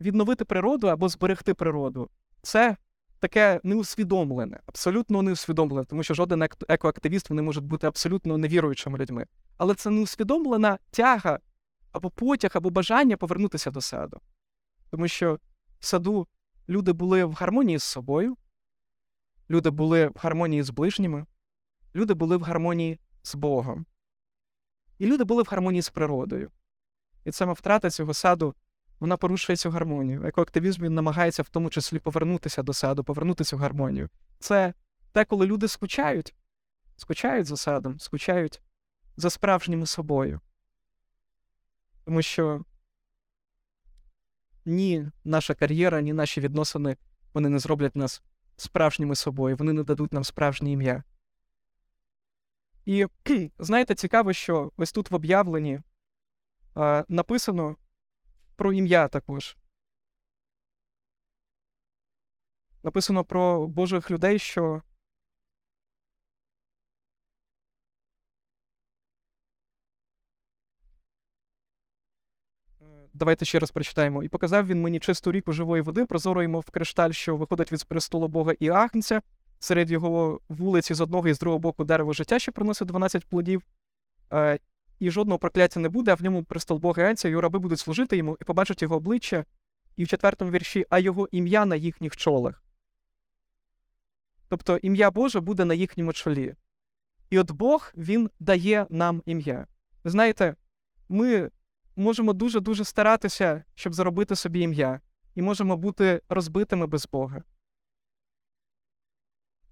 відновити 0.00 0.44
природу 0.44 0.86
або 0.86 1.08
зберегти 1.08 1.54
природу 1.54 2.10
це 2.42 2.76
таке 3.18 3.60
неусвідомлене, 3.62 4.60
абсолютно 4.66 5.22
неусвідомлене, 5.22 5.84
тому 5.84 6.02
що 6.02 6.14
жоден 6.14 6.48
екоактивіст 6.68 7.30
вони 7.30 7.42
можуть 7.42 7.64
бути 7.64 7.86
абсолютно 7.86 8.38
невіруючими 8.38 8.98
людьми. 8.98 9.26
Але 9.56 9.74
це 9.74 9.90
неусвідомлена 9.90 10.78
тяга 10.90 11.38
або 11.92 12.10
потяг, 12.10 12.50
або 12.54 12.70
бажання 12.70 13.16
повернутися 13.16 13.70
до 13.70 13.80
саду. 13.80 14.20
Тому 14.90 15.08
що 15.08 15.38
в 15.80 15.86
саду 15.86 16.26
люди 16.68 16.92
були 16.92 17.24
в 17.24 17.32
гармонії 17.32 17.78
з 17.78 17.82
собою, 17.82 18.36
люди 19.50 19.70
були 19.70 20.08
в 20.08 20.14
гармонії 20.16 20.62
з 20.62 20.70
ближніми, 20.70 21.26
люди 21.94 22.14
були 22.14 22.36
в 22.36 22.42
гармонії 22.42 23.00
з 23.22 23.34
Богом. 23.34 23.86
І 24.98 25.06
люди 25.06 25.24
були 25.24 25.42
в 25.42 25.46
гармонії 25.50 25.82
з 25.82 25.90
природою. 25.90 26.50
І 27.24 27.32
саме 27.32 27.52
втрата 27.52 27.90
цього 27.90 28.14
саду 28.14 28.54
вона 29.00 29.16
порушує 29.16 29.56
цю 29.56 29.70
гармонію. 29.70 30.24
Екоактивізм 30.24 30.82
він 30.84 30.94
намагається 30.94 31.42
в 31.42 31.48
тому 31.48 31.70
числі 31.70 31.98
повернутися 31.98 32.62
до 32.62 32.72
саду, 32.72 33.04
повернути 33.04 33.44
цю 33.44 33.56
гармонію. 33.56 34.08
Це 34.38 34.74
те, 35.12 35.24
коли 35.24 35.46
люди 35.46 35.68
скучають, 35.68 36.34
скучають 36.96 37.46
за 37.46 37.56
садом, 37.56 38.00
скучають 38.00 38.62
за 39.16 39.30
справжніми 39.30 39.86
собою. 39.86 40.40
Тому 42.04 42.22
що 42.22 42.64
ні 44.64 45.08
наша 45.24 45.54
кар'єра, 45.54 46.00
ні 46.00 46.12
наші 46.12 46.40
відносини 46.40 46.96
вони 47.34 47.48
не 47.48 47.58
зроблять 47.58 47.96
нас 47.96 48.22
справжніми 48.56 49.14
собою, 49.14 49.56
вони 49.56 49.72
не 49.72 49.82
дадуть 49.82 50.12
нам 50.12 50.24
справжнє 50.24 50.70
ім'я. 50.70 51.02
І 52.84 53.06
знаєте, 53.58 53.94
цікаво, 53.94 54.32
що 54.32 54.72
ось 54.76 54.92
тут 54.92 55.10
в 55.10 55.14
об'явленні 55.14 55.80
написано 57.08 57.76
про 58.56 58.72
ім'я 58.72 59.08
також. 59.08 59.56
Написано 62.82 63.24
про 63.24 63.66
Божих 63.66 64.10
людей, 64.10 64.38
що 64.38 64.82
Давайте 73.14 73.44
ще 73.44 73.58
раз 73.58 73.70
прочитаємо. 73.70 74.22
І 74.22 74.28
показав 74.28 74.66
він 74.66 74.82
мені 74.82 75.00
чисту 75.00 75.32
ріку 75.32 75.52
живої 75.52 75.82
води, 75.82 76.06
прозорої, 76.06 76.48
мов 76.48 76.70
кришталь, 76.70 77.10
що 77.10 77.36
виходить 77.36 77.72
від 77.72 77.84
престолу 77.84 78.28
Бога 78.28 78.54
і 78.60 78.68
Агнця, 78.68 79.22
серед 79.58 79.90
його 79.90 80.40
вулиці 80.48 80.94
з 80.94 81.00
одного 81.00 81.28
і 81.28 81.32
з 81.32 81.38
другого 81.38 81.58
боку 81.58 81.84
дерево 81.84 82.12
життя, 82.12 82.38
що 82.38 82.52
приносить 82.52 82.88
12 82.88 83.26
плодів, 83.26 83.62
е, 84.32 84.58
і 84.98 85.10
жодного 85.10 85.38
прокляття 85.38 85.80
не 85.80 85.88
буде, 85.88 86.12
а 86.12 86.14
в 86.14 86.22
ньому 86.22 86.44
престол 86.44 86.78
Бога 86.78 87.02
і 87.02 87.06
Агнця, 87.06 87.28
його 87.28 87.40
раби 87.40 87.58
будуть 87.58 87.78
служити 87.78 88.16
йому 88.16 88.36
і 88.40 88.44
побачать 88.44 88.82
його 88.82 88.96
обличчя, 88.96 89.44
і 89.96 90.04
в 90.04 90.08
четвертому 90.08 90.50
вірші, 90.50 90.86
а 90.90 90.98
його 90.98 91.28
ім'я 91.32 91.66
на 91.66 91.76
їхніх 91.76 92.16
чолах. 92.16 92.62
Тобто 94.48 94.76
ім'я 94.76 95.10
Боже 95.10 95.40
буде 95.40 95.64
на 95.64 95.74
їхньому 95.74 96.12
чолі. 96.12 96.54
І 97.30 97.38
от 97.38 97.52
Бог 97.52 97.92
Він 97.96 98.30
дає 98.40 98.86
нам 98.90 99.22
ім'я. 99.26 99.66
Ви 100.04 100.10
знаєте, 100.10 100.56
ми 101.08 101.50
можемо 101.96 102.32
дуже-дуже 102.32 102.84
старатися, 102.84 103.64
щоб 103.74 103.94
заробити 103.94 104.36
собі 104.36 104.60
ім'я, 104.60 105.00
і 105.34 105.42
можемо 105.42 105.76
бути 105.76 106.20
розбитими 106.28 106.86
без 106.86 107.08
Бога. 107.12 107.42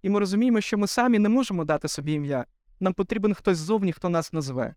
І 0.02 0.10
ми 0.10 0.20
розуміємо, 0.20 0.60
що 0.60 0.78
ми 0.78 0.86
самі 0.86 1.18
не 1.18 1.28
можемо 1.28 1.64
дати 1.64 1.88
собі 1.88 2.12
ім'я. 2.12 2.46
Нам 2.80 2.94
потрібен 2.94 3.34
хтось 3.34 3.58
ззовні, 3.58 3.92
хто 3.92 4.08
нас 4.08 4.32
назве. 4.32 4.74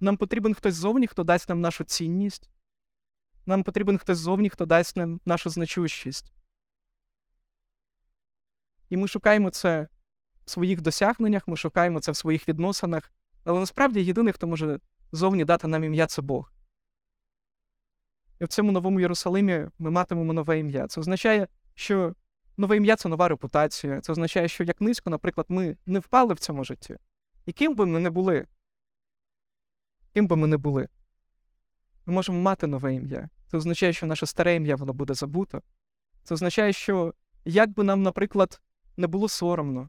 Нам 0.00 0.16
потрібен 0.16 0.54
хтось 0.54 0.74
ззовні, 0.74 1.06
хто 1.06 1.24
дасть 1.24 1.48
нам 1.48 1.60
нашу 1.60 1.84
цінність. 1.84 2.50
Нам 3.46 3.62
потрібен 3.62 3.98
хтось 3.98 4.18
ззовні, 4.18 4.48
хто 4.48 4.66
дасть 4.66 4.96
нам 4.96 5.20
нашу 5.24 5.50
значущість. 5.50 6.32
І 8.88 8.96
ми 8.96 9.08
шукаємо 9.08 9.50
це 9.50 9.88
в 10.44 10.50
своїх 10.50 10.80
досягненнях, 10.80 11.48
ми 11.48 11.56
шукаємо 11.56 12.00
це 12.00 12.12
в 12.12 12.16
своїх 12.16 12.48
відносинах. 12.48 13.12
Але 13.44 13.60
насправді 13.60 14.00
єдиний, 14.00 14.32
хто 14.32 14.46
може 14.46 14.80
зовні 15.12 15.44
дати 15.44 15.68
нам 15.68 15.84
ім'я 15.84 16.06
це 16.06 16.22
Бог. 16.22 16.52
І 18.40 18.44
в 18.44 18.48
цьому 18.48 18.72
новому 18.72 19.00
Єрусалимі 19.00 19.66
ми 19.78 19.90
матимемо 19.90 20.32
нове 20.32 20.58
ім'я. 20.58 20.86
Це 20.86 21.00
означає, 21.00 21.48
що 21.74 22.14
нове 22.56 22.76
ім'я 22.76 22.96
це 22.96 23.08
нова 23.08 23.28
репутація. 23.28 24.00
Це 24.00 24.12
означає, 24.12 24.48
що 24.48 24.64
як 24.64 24.80
низько, 24.80 25.10
наприклад, 25.10 25.46
ми 25.48 25.76
не 25.86 25.98
впали 25.98 26.34
в 26.34 26.38
цьому 26.38 26.64
житті. 26.64 26.96
І 27.46 27.52
ким 27.52 27.74
би 27.74 27.86
ми 27.86 28.00
не 28.00 28.10
були, 28.10 28.46
ким 30.14 30.26
би 30.26 30.36
ми 30.36 30.46
не 30.46 30.56
були, 30.56 30.88
ми 32.06 32.14
можемо 32.14 32.40
мати 32.40 32.66
нове 32.66 32.94
ім'я. 32.94 33.28
Це 33.46 33.56
означає, 33.56 33.92
що 33.92 34.06
наше 34.06 34.26
старе 34.26 34.54
ім'я 34.54 34.76
воно 34.76 34.92
буде 34.92 35.14
забуто. 35.14 35.62
Це 36.24 36.34
означає, 36.34 36.72
що 36.72 37.14
як 37.44 37.70
би 37.70 37.84
нам, 37.84 38.02
наприклад, 38.02 38.60
не 38.96 39.06
було 39.06 39.28
соромно, 39.28 39.88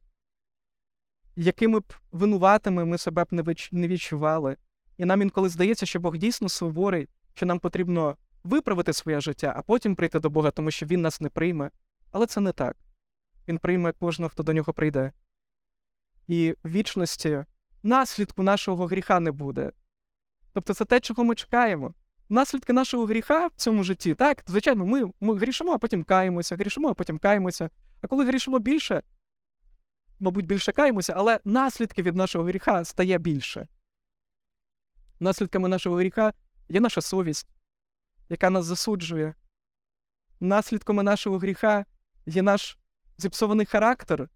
якими 1.36 1.80
б 1.80 1.94
винуватими 2.12 2.86
ми 2.86 2.98
себе 2.98 3.24
б 3.24 3.28
не 3.72 3.88
відчували. 3.88 4.58
І 4.98 5.06
нам 5.06 5.22
інколи 5.22 5.50
здається, 5.50 5.86
що 5.86 6.00
Бог 6.00 6.18
дійсно 6.18 6.50
суворий, 6.50 7.08
що 7.34 7.46
нам 7.46 7.60
потрібно 7.60 8.18
виправити 8.44 8.94
своє 8.94 9.22
життя, 9.22 9.54
а 9.58 9.62
потім 9.62 9.96
прийти 9.96 10.20
до 10.20 10.30
Бога, 10.30 10.52
тому 10.52 10.72
що 10.72 10.86
Він 10.86 11.02
нас 11.02 11.22
не 11.22 11.30
прийме. 11.30 11.72
Але 12.12 12.26
це 12.26 12.42
не 12.42 12.52
так. 12.52 12.78
Він 13.48 13.58
прийме 13.58 13.92
кожного, 13.92 14.30
хто 14.30 14.44
до 14.44 14.54
нього 14.54 14.74
прийде. 14.74 15.12
І 16.28 16.56
в 16.64 16.70
вічності 16.70 17.46
наслідку 17.84 18.44
нашого 18.44 18.86
гріха 18.86 19.20
не 19.20 19.32
буде. 19.32 19.72
Тобто 20.54 20.74
це 20.74 20.86
те, 20.86 21.00
чого 21.00 21.24
ми 21.24 21.36
чекаємо. 21.36 21.94
Наслідки 22.30 22.74
нашого 22.74 23.06
гріха 23.06 23.48
в 23.48 23.52
цьому 23.56 23.84
житті, 23.84 24.16
так, 24.16 24.44
звичайно, 24.48 24.86
ми 24.86 25.12
ми 25.20 25.38
грішимо, 25.38 25.72
а 25.72 25.78
потім 25.78 26.04
каємося, 26.04 26.56
грішимо, 26.56 26.90
а 26.90 26.94
потім 26.94 27.18
каємося. 27.18 27.70
А 28.02 28.08
коли 28.08 28.26
грішимо 28.26 28.60
більше, 28.60 29.04
мабуть, 30.20 30.46
більше 30.46 30.72
каємося, 30.72 31.14
але 31.18 31.40
наслідки 31.46 32.02
від 32.02 32.16
нашого 32.16 32.46
гріха 32.46 32.86
стає 32.86 33.18
більше. 33.18 33.68
Наслідками 35.20 35.70
нашого 35.70 35.96
гріха 35.96 36.34
є 36.70 36.80
наша 36.80 37.02
совість, 37.02 37.48
яка 38.30 38.50
нас 38.50 38.66
засуджує. 38.66 39.36
Наслідками 40.40 41.04
нашого 41.04 41.38
гріха 41.38 41.86
є 42.26 42.42
наш 42.42 42.78
зіпсований 43.18 43.66
характер. 43.66 44.30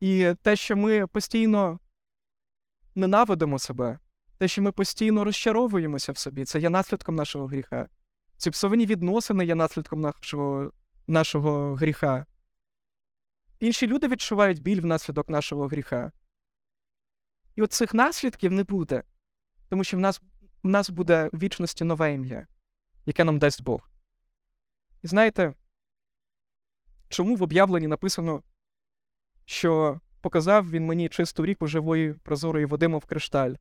І 0.00 0.34
те, 0.42 0.56
що 0.56 0.76
ми 0.76 1.06
постійно 1.06 1.78
ненавидимо 2.94 3.58
себе, 3.58 3.98
те, 4.38 4.48
що 4.48 4.62
ми 4.62 4.72
постійно 4.72 5.24
розчаровуємося 5.24 6.12
в 6.12 6.18
собі, 6.18 6.44
це 6.44 6.60
є 6.60 6.70
наслідком 6.70 7.14
нашого 7.14 7.46
гріха. 7.46 7.88
Ці 8.36 8.44
Зіпсовані 8.44 8.86
відносини 8.86 9.46
є 9.46 9.54
наслідком 9.54 10.00
нашого, 10.00 10.72
нашого 11.06 11.74
гріха. 11.74 12.26
Інші 13.60 13.86
люди 13.86 14.08
відчувають 14.08 14.62
біль 14.62 14.80
внаслідок 14.80 15.28
нашого 15.28 15.66
гріха. 15.66 16.12
І 17.54 17.62
от 17.62 17.72
цих 17.72 17.94
наслідків 17.94 18.52
не 18.52 18.64
буде, 18.64 19.02
тому 19.68 19.84
що 19.84 19.96
в 19.96 20.00
нас 20.00 20.20
в 20.62 20.68
нас 20.68 20.90
буде 20.90 21.30
в 21.32 21.38
вічності 21.38 21.84
нове 21.84 22.14
ім'я, 22.14 22.46
яке 23.06 23.24
нам 23.24 23.38
дасть 23.38 23.62
Бог. 23.62 23.90
І 25.02 25.06
знаєте, 25.06 25.54
чому 27.08 27.36
в 27.36 27.42
об'явленні 27.42 27.86
написано, 27.86 28.42
що 29.44 30.00
показав 30.20 30.70
він 30.70 30.86
мені 30.86 31.08
чисту 31.08 31.46
ріку 31.46 31.66
живої 31.66 32.14
прозорої 32.14 32.66
води, 32.66 32.88
мов 32.88 33.04
кришталь? 33.04 33.54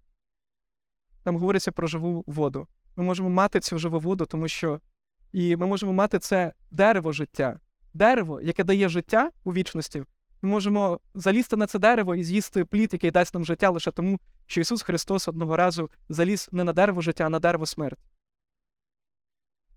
Там 1.26 1.38
говориться 1.38 1.72
про 1.72 1.88
живу 1.88 2.24
воду. 2.28 2.68
Ми 2.96 3.04
можемо 3.04 3.30
мати 3.30 3.60
цю 3.60 3.78
живу 3.78 4.00
воду, 4.00 4.26
тому 4.26 4.48
що 4.48 4.82
і 5.32 5.56
ми 5.56 5.66
можемо 5.66 5.94
мати 5.94 6.20
це 6.20 6.54
дерево 6.72 7.12
життя, 7.12 7.60
дерево, 7.94 8.42
яке 8.42 8.64
дає 8.64 8.90
життя 8.90 9.32
у 9.44 9.54
вічності. 9.54 10.04
Ми 10.42 10.50
можемо 10.50 11.00
залізти 11.14 11.56
на 11.56 11.68
це 11.68 11.80
дерево 11.80 12.16
і 12.16 12.24
з'їсти 12.24 12.66
плід, 12.66 12.94
який 12.94 13.12
дасть 13.12 13.34
нам 13.34 13.46
життя 13.46 13.70
лише 13.70 13.92
тому, 13.92 14.20
що 14.46 14.62
Ісус 14.62 14.82
Христос 14.82 15.28
одного 15.28 15.58
разу 15.58 15.90
заліз 16.10 16.50
не 16.52 16.64
на 16.64 16.74
дерево 16.74 17.02
життя, 17.02 17.26
а 17.26 17.30
на 17.30 17.40
дерево 17.40 17.66
смерті. 17.66 18.02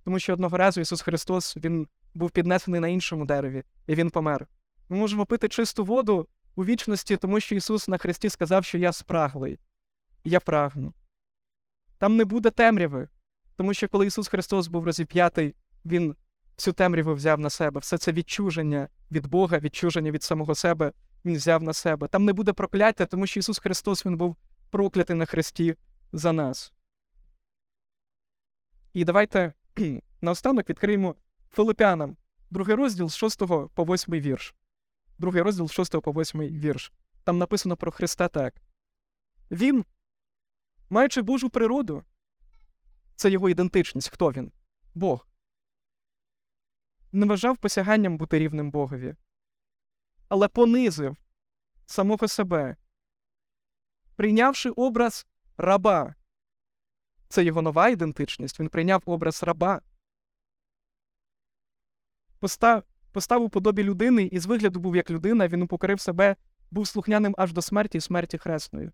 Тому 0.04 0.18
що 0.18 0.32
одного 0.32 0.56
разу 0.56 0.80
Ісус 0.80 1.02
Христос 1.02 1.56
Він 1.56 1.88
був 2.14 2.30
піднесений 2.30 2.80
на 2.80 2.88
іншому 2.88 3.24
дереві, 3.24 3.62
і 3.86 3.94
Він 3.94 4.10
помер. 4.10 4.46
Ми 4.88 4.96
можемо 4.96 5.26
пити 5.26 5.48
чисту 5.48 5.84
воду 5.84 6.28
у 6.56 6.64
вічності, 6.64 7.16
тому 7.16 7.40
що 7.40 7.54
Ісус 7.54 7.88
на 7.88 7.98
Христі 7.98 8.28
сказав, 8.28 8.64
що 8.64 8.78
я 8.78 8.92
спраглий, 8.92 9.58
я 10.24 10.40
прагну. 10.40 10.94
Там 11.98 12.16
не 12.16 12.24
буде 12.24 12.50
темряви, 12.50 13.08
тому 13.56 13.74
що 13.74 13.88
коли 13.88 14.06
Ісус 14.06 14.28
Христос 14.28 14.68
був 14.68 14.84
розіп'ятий, 14.84 15.54
Він 15.84 16.16
всю 16.56 16.74
темряву 16.74 17.14
взяв 17.14 17.40
на 17.40 17.50
себе, 17.50 17.80
все 17.80 17.98
це 17.98 18.12
відчуження 18.12 18.88
від 19.10 19.26
Бога, 19.26 19.58
відчуження 19.58 20.10
від 20.10 20.22
самого 20.22 20.54
себе, 20.54 20.92
Він 21.24 21.36
взяв 21.36 21.62
на 21.62 21.72
себе. 21.72 22.08
Там 22.08 22.24
не 22.24 22.32
буде 22.32 22.52
прокляття, 22.52 23.06
тому 23.06 23.26
що 23.26 23.40
Ісус 23.40 23.58
Христос 23.58 24.06
Він 24.06 24.16
був 24.16 24.36
проклятий 24.70 25.16
на 25.16 25.26
Христі 25.26 25.76
за 26.12 26.32
нас. 26.32 26.72
І 28.92 29.04
давайте 29.04 29.52
наостанок 30.20 30.70
відкриємо 30.70 31.14
Филипянам, 31.50 32.16
другий 32.50 32.74
розділ 32.74 33.08
з 33.08 33.16
6 33.16 33.38
по 33.74 33.84
8 33.84 34.14
вірш. 34.14 34.54
Другий 35.18 35.42
розділ 35.42 35.68
з 35.68 35.72
6 35.72 36.00
по 36.00 36.12
8 36.12 36.40
вірш. 36.40 36.92
Там 37.24 37.38
написано 37.38 37.76
про 37.76 37.90
Христа 37.90 38.28
так. 38.28 38.54
Він, 39.50 39.84
маючи 40.90 41.22
Божу 41.22 41.50
природу, 41.50 42.04
це 43.16 43.30
його 43.30 43.48
ідентичність. 43.48 44.08
Хто 44.08 44.32
він? 44.32 44.52
Бог. 44.94 45.28
Не 47.12 47.26
вважав 47.26 47.56
посяганням 47.56 48.18
бути 48.18 48.38
рівним 48.38 48.70
Богові, 48.70 49.14
але 50.28 50.48
понизив 50.48 51.16
самого 51.86 52.28
себе, 52.28 52.76
прийнявши 54.16 54.70
образ 54.70 55.26
раба. 55.56 56.14
Це 57.28 57.44
його 57.44 57.62
нова 57.62 57.88
ідентичність. 57.88 58.60
Він 58.60 58.68
прийняв 58.68 59.02
образ 59.06 59.42
раба. 59.42 59.82
Постав, 62.38 62.82
постав 63.12 63.42
у 63.42 63.48
подобі 63.48 63.82
людини 63.82 64.22
і 64.22 64.38
з 64.38 64.46
вигляду 64.46 64.80
був 64.80 64.96
як 64.96 65.10
людина, 65.10 65.48
він 65.48 65.62
упокорив 65.62 66.00
себе, 66.00 66.36
був 66.70 66.86
слухняним 66.86 67.34
аж 67.38 67.52
до 67.52 67.62
смерті 67.62 67.98
і 67.98 68.00
смерті 68.00 68.38
хресною. 68.38 68.92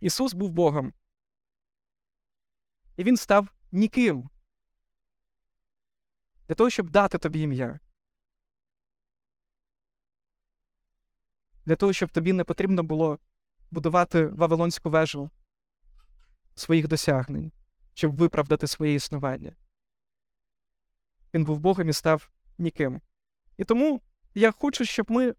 Ісус 0.00 0.32
був 0.34 0.50
Богом. 0.50 0.92
І 2.96 3.04
Він 3.04 3.16
став 3.16 3.48
ніким. 3.72 4.30
Для 6.48 6.54
того, 6.54 6.70
щоб 6.70 6.90
дати 6.90 7.18
тобі 7.18 7.40
ім'я. 7.40 7.80
Для 11.66 11.76
того, 11.76 11.92
щоб 11.92 12.10
тобі 12.10 12.32
не 12.32 12.44
потрібно 12.44 12.82
було 12.82 13.18
будувати 13.70 14.26
Вавилонську 14.26 14.90
вежу 14.90 15.30
своїх 16.54 16.88
досягнень, 16.88 17.52
щоб 17.94 18.16
виправдати 18.16 18.66
своє 18.66 18.94
існування. 18.94 19.56
Він 21.34 21.44
був 21.44 21.58
Богом 21.58 21.88
і 21.88 21.92
став 21.92 22.30
ніким. 22.58 23.00
І 23.56 23.64
тому 23.64 24.00
я 24.34 24.52
хочу, 24.52 24.84
щоб 24.84 25.10
ми 25.10 25.34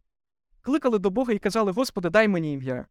кликали 0.62 1.00
до 1.00 1.10
Бога 1.10 1.34
і 1.34 1.40
казали: 1.40 1.72
Господи, 1.72 2.10
дай 2.10 2.28
мені 2.28 2.54
ім'я. 2.54 2.88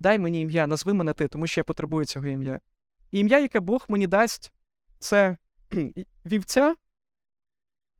Дай 0.00 0.18
мені 0.18 0.40
ім'я, 0.40 0.66
назви 0.66 0.94
мене 0.94 1.12
ти, 1.12 1.28
тому 1.28 1.46
що 1.46 1.60
я 1.60 1.64
потребую 1.64 2.04
цього 2.04 2.26
ім'я. 2.26 2.60
І 3.10 3.18
ім'я, 3.18 3.38
яке 3.38 3.60
Бог 3.60 3.84
мені 3.88 4.06
дасть, 4.06 4.52
це 4.98 5.36
вівця, 6.26 6.74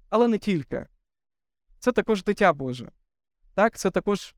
але 0.09 0.29
не 0.29 0.39
тільки. 0.39 0.87
Це 1.79 1.93
також 1.93 2.25
дитя 2.25 2.53
Боже. 2.53 2.91
Так, 3.55 3.79
Це 3.79 3.91
також, 3.91 4.35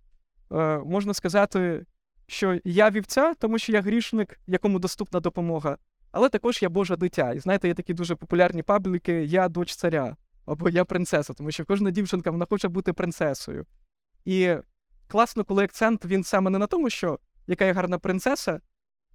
е, 0.53 0.79
можна 0.79 1.15
сказати, 1.15 1.87
що 2.27 2.61
я 2.65 2.91
вівця, 2.91 3.35
тому 3.35 3.59
що 3.59 3.73
я 3.73 3.81
грішник, 3.81 4.41
якому 4.47 4.79
доступна 4.79 5.21
допомога, 5.21 5.79
але 6.11 6.29
також 6.29 6.63
я 6.63 6.69
Боже 6.69 6.97
дитя. 6.97 7.33
І 7.33 7.39
знаєте, 7.39 7.69
є 7.69 7.75
такі 7.75 7.95
дуже 7.95 8.15
популярні 8.15 8.63
пабліки 8.63 9.13
Я 9.13 9.49
дочь 9.49 9.77
царя 9.77 10.17
або 10.47 10.69
я 10.69 10.85
принцеса, 10.85 11.33
тому 11.33 11.51
що 11.51 11.65
кожна 11.65 11.91
дівчинка 11.91 12.31
вона 12.31 12.47
хоче 12.47 12.69
бути 12.69 12.93
принцесою. 12.93 13.67
І 14.25 14.57
класно, 15.07 15.45
коли 15.45 15.65
акцент 15.65 16.05
він 16.05 16.25
саме 16.25 16.51
не 16.51 16.59
на 16.59 16.67
тому, 16.67 16.91
що 16.91 17.19
яка 17.47 17.65
я 17.65 17.73
гарна 17.73 17.99
принцеса, 17.99 18.61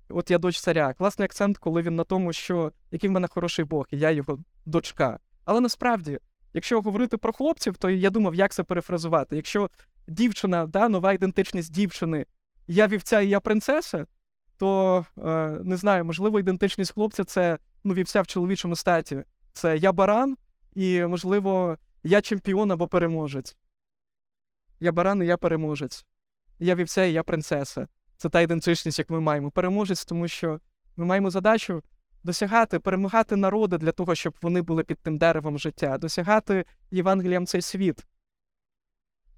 от 0.10 0.32
я 0.32 0.38
дочь 0.38 0.62
царя. 0.62 0.94
Класний 0.94 1.26
акцент, 1.26 1.58
коли 1.58 1.82
він 1.82 1.96
на 1.96 2.04
тому, 2.04 2.34
що 2.34 2.72
який 2.92 3.10
в 3.10 3.14
мене 3.14 3.28
хороший 3.28 3.66
Бог, 3.66 3.88
і 3.92 4.00
я 4.00 4.12
його 4.12 4.40
дочка. 4.66 5.20
Але 5.46 5.62
насправді, 5.62 6.20
якщо 6.54 6.82
говорити 6.82 7.18
про 7.18 7.34
хлопців, 7.34 7.78
то 7.78 7.90
я 7.90 8.10
думав, 8.10 8.36
як 8.36 8.52
це 8.52 8.64
перефразувати. 8.64 9.36
Якщо 9.36 9.70
дівчина, 10.08 10.66
да, 10.66 10.90
нова 10.90 11.14
ідентичність 11.14 11.74
дівчини, 11.74 12.26
я 12.68 12.88
вівця 12.88 13.22
і 13.22 13.30
я 13.30 13.40
принцеса, 13.40 14.06
то 14.58 15.06
е, 15.18 15.48
не 15.64 15.78
знаю, 15.78 16.06
можливо, 16.06 16.40
ідентичність 16.40 16.94
хлопця 16.94 17.24
це 17.24 17.58
ну, 17.84 17.94
вівця 17.94 18.22
в 18.22 18.28
чоловічому 18.28 18.76
статі. 18.76 19.24
Це 19.54 19.78
я 19.78 19.92
баран, 19.92 20.38
і, 20.76 21.06
можливо, 21.06 21.78
я 22.04 22.22
чемпіон 22.22 22.72
або 22.72 22.88
переможець. 22.88 23.58
Я 24.80 24.92
баран 24.92 25.24
і 25.24 25.26
я 25.26 25.38
переможець. 25.38 26.06
Я 26.60 26.76
вівця 26.76 27.06
і 27.06 27.14
я 27.14 27.24
принцеса. 27.24 27.88
Це 28.18 28.30
та 28.30 28.42
ідентичність, 28.42 29.00
як 29.00 29.10
ми 29.10 29.20
маємо. 29.20 29.52
Переможець, 29.52 30.06
тому 30.06 30.28
що 30.28 30.60
ми 30.98 31.06
маємо 31.06 31.30
задачу 31.30 31.84
досягати, 32.24 32.80
перемагати 32.80 33.36
народи 33.36 33.78
для 33.78 33.92
того, 33.92 34.16
щоб 34.16 34.36
вони 34.42 34.62
були 34.62 34.84
під 34.84 35.00
тим 35.00 35.18
деревом 35.18 35.60
життя, 35.60 35.98
досягати 35.98 36.66
Євангелієм 36.92 37.46
цей 37.46 37.62
світ. 37.62 38.06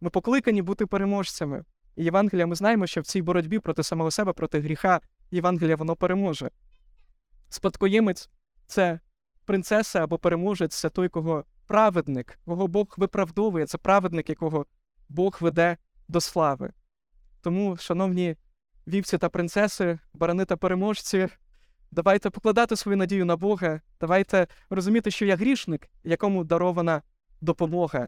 Ми 0.02 0.10
покликані 0.10 0.62
бути 0.62 0.86
переможцями. 0.86 1.64
І 1.96 2.04
Євангелія 2.04 2.48
ми 2.48 2.56
знаємо, 2.56 2.88
що 2.88 3.02
в 3.02 3.06
цій 3.06 3.22
боротьбі 3.22 3.60
проти 3.60 3.84
самого 3.84 4.12
себе, 4.12 4.34
проти 4.34 4.60
гріха, 4.60 5.02
Євангелія 5.32 5.76
воно 5.76 5.96
переможе. 5.96 6.50
Спадкоємець 7.50 8.30
це 8.68 9.00
принцеса 9.46 10.04
або 10.04 10.18
переможець, 10.18 10.76
це 10.76 10.90
той, 10.90 11.10
кого 11.10 11.44
праведник, 11.68 12.40
кого 12.46 12.68
Бог 12.68 12.96
виправдовує, 12.98 13.66
це 13.66 13.78
праведник, 13.78 14.30
якого 14.30 14.66
Бог 15.10 15.38
веде 15.42 15.78
до 16.08 16.22
слави. 16.22 16.74
Тому, 17.42 17.78
шановні 17.78 18.36
вівці 18.90 19.18
та 19.18 19.30
принцеси, 19.30 20.00
барани 20.14 20.46
та 20.46 20.58
переможці, 20.58 21.28
давайте 21.92 22.30
покладати 22.30 22.76
свою 22.76 22.98
надію 22.98 23.26
на 23.26 23.36
Бога, 23.36 23.82
давайте 24.02 24.48
розуміти, 24.70 25.12
що 25.12 25.26
я 25.26 25.36
грішник, 25.36 25.90
якому 26.04 26.44
дарована 26.44 27.02
допомога. 27.42 28.08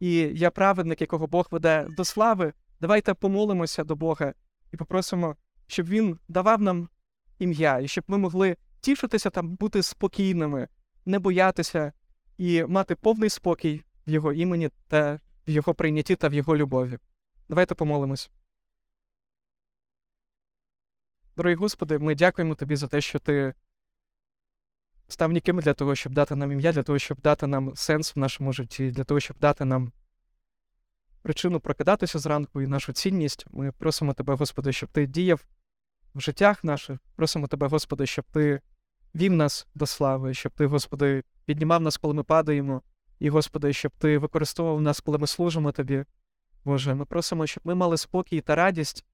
І 0.00 0.14
я 0.16 0.50
праведник, 0.50 1.00
якого 1.00 1.26
Бог 1.26 1.48
веде 1.50 1.86
до 1.96 2.04
слави. 2.04 2.52
Давайте 2.80 3.14
помолимося 3.14 3.84
до 3.84 3.96
Бога 3.96 4.34
і 4.72 4.76
попросимо, 4.76 5.36
щоб 5.66 5.86
Він 5.86 6.18
давав 6.28 6.62
нам 6.62 6.88
ім'я, 7.38 7.78
і 7.78 7.88
щоб 7.88 8.04
ми 8.08 8.18
могли 8.18 8.56
тішитися 8.80 9.30
там, 9.30 9.56
бути 9.56 9.82
спокійними, 9.82 10.68
не 11.06 11.18
боятися 11.18 11.92
і 12.38 12.64
мати 12.64 12.94
повний 12.94 13.30
спокій 13.30 13.82
в 14.06 14.10
Його 14.10 14.32
імені 14.32 14.70
та 14.88 15.20
в 15.48 15.50
Його 15.50 15.74
прийнятті 15.74 16.16
та 16.16 16.28
в 16.28 16.34
Його 16.34 16.56
любові. 16.56 16.98
Давайте 17.48 17.74
помолимось. 17.74 18.30
Дорогий 21.40 21.56
Господи, 21.56 21.98
ми 21.98 22.14
дякуємо 22.14 22.54
Тобі 22.54 22.76
за 22.76 22.86
те, 22.86 23.00
що 23.00 23.18
Ти 23.18 23.54
став 25.08 25.32
ніким 25.32 25.58
для 25.58 25.74
того, 25.74 25.94
щоб 25.94 26.12
дати 26.12 26.36
нам 26.36 26.52
ім'я, 26.52 26.72
для 26.72 26.82
того, 26.82 26.98
щоб 26.98 27.20
дати 27.20 27.46
нам 27.46 27.72
сенс 27.76 28.16
в 28.16 28.18
нашому 28.18 28.52
житті, 28.52 28.90
для 28.90 29.04
того, 29.04 29.20
щоб 29.20 29.38
дати 29.38 29.64
нам 29.64 29.92
причину 31.22 31.60
прокидатися 31.60 32.18
зранку 32.18 32.62
і 32.62 32.66
нашу 32.66 32.92
цінність. 32.92 33.46
Ми 33.50 33.72
просимо 33.72 34.14
Тебе, 34.14 34.34
Господи, 34.34 34.72
щоб 34.72 34.88
Ти 34.88 35.06
діяв 35.06 35.44
в 36.14 36.20
життях 36.20 36.64
наших. 36.64 36.98
Просимо 37.16 37.46
Тебе, 37.46 37.66
Господи, 37.68 38.06
щоб 38.06 38.24
Ти 38.32 38.60
вів 39.14 39.32
нас 39.32 39.66
до 39.74 39.86
слави, 39.86 40.34
щоб 40.34 40.52
Ти, 40.52 40.66
Господи, 40.66 41.22
піднімав 41.44 41.80
нас, 41.80 41.96
коли 41.96 42.14
ми 42.14 42.22
падаємо, 42.22 42.82
і, 43.18 43.30
Господи, 43.30 43.72
щоб 43.72 43.92
Ти 43.98 44.18
використовував 44.18 44.80
нас, 44.80 45.00
коли 45.00 45.18
ми 45.18 45.26
служимо 45.26 45.72
Тобі. 45.72 46.04
Боже, 46.64 46.94
ми 46.94 47.04
просимо, 47.04 47.46
щоб 47.46 47.66
ми 47.66 47.74
мали 47.74 47.96
спокій 47.96 48.40
та 48.40 48.54
радість, 48.54 49.04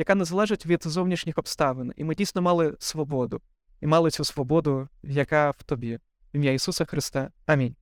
яка 0.00 0.14
не 0.14 0.24
залежить 0.24 0.66
від 0.66 0.82
зовнішніх 0.86 1.38
обставин, 1.38 1.92
і 1.96 2.04
ми 2.04 2.14
дійсно 2.14 2.42
мали 2.42 2.76
свободу, 2.78 3.40
і 3.80 3.86
мали 3.86 4.10
цю 4.10 4.24
свободу, 4.24 4.88
яка 5.02 5.50
в 5.50 5.62
тобі. 5.62 5.96
В 5.96 6.36
ім'я 6.36 6.52
Ісуса 6.52 6.84
Христа. 6.84 7.30
Амінь. 7.46 7.76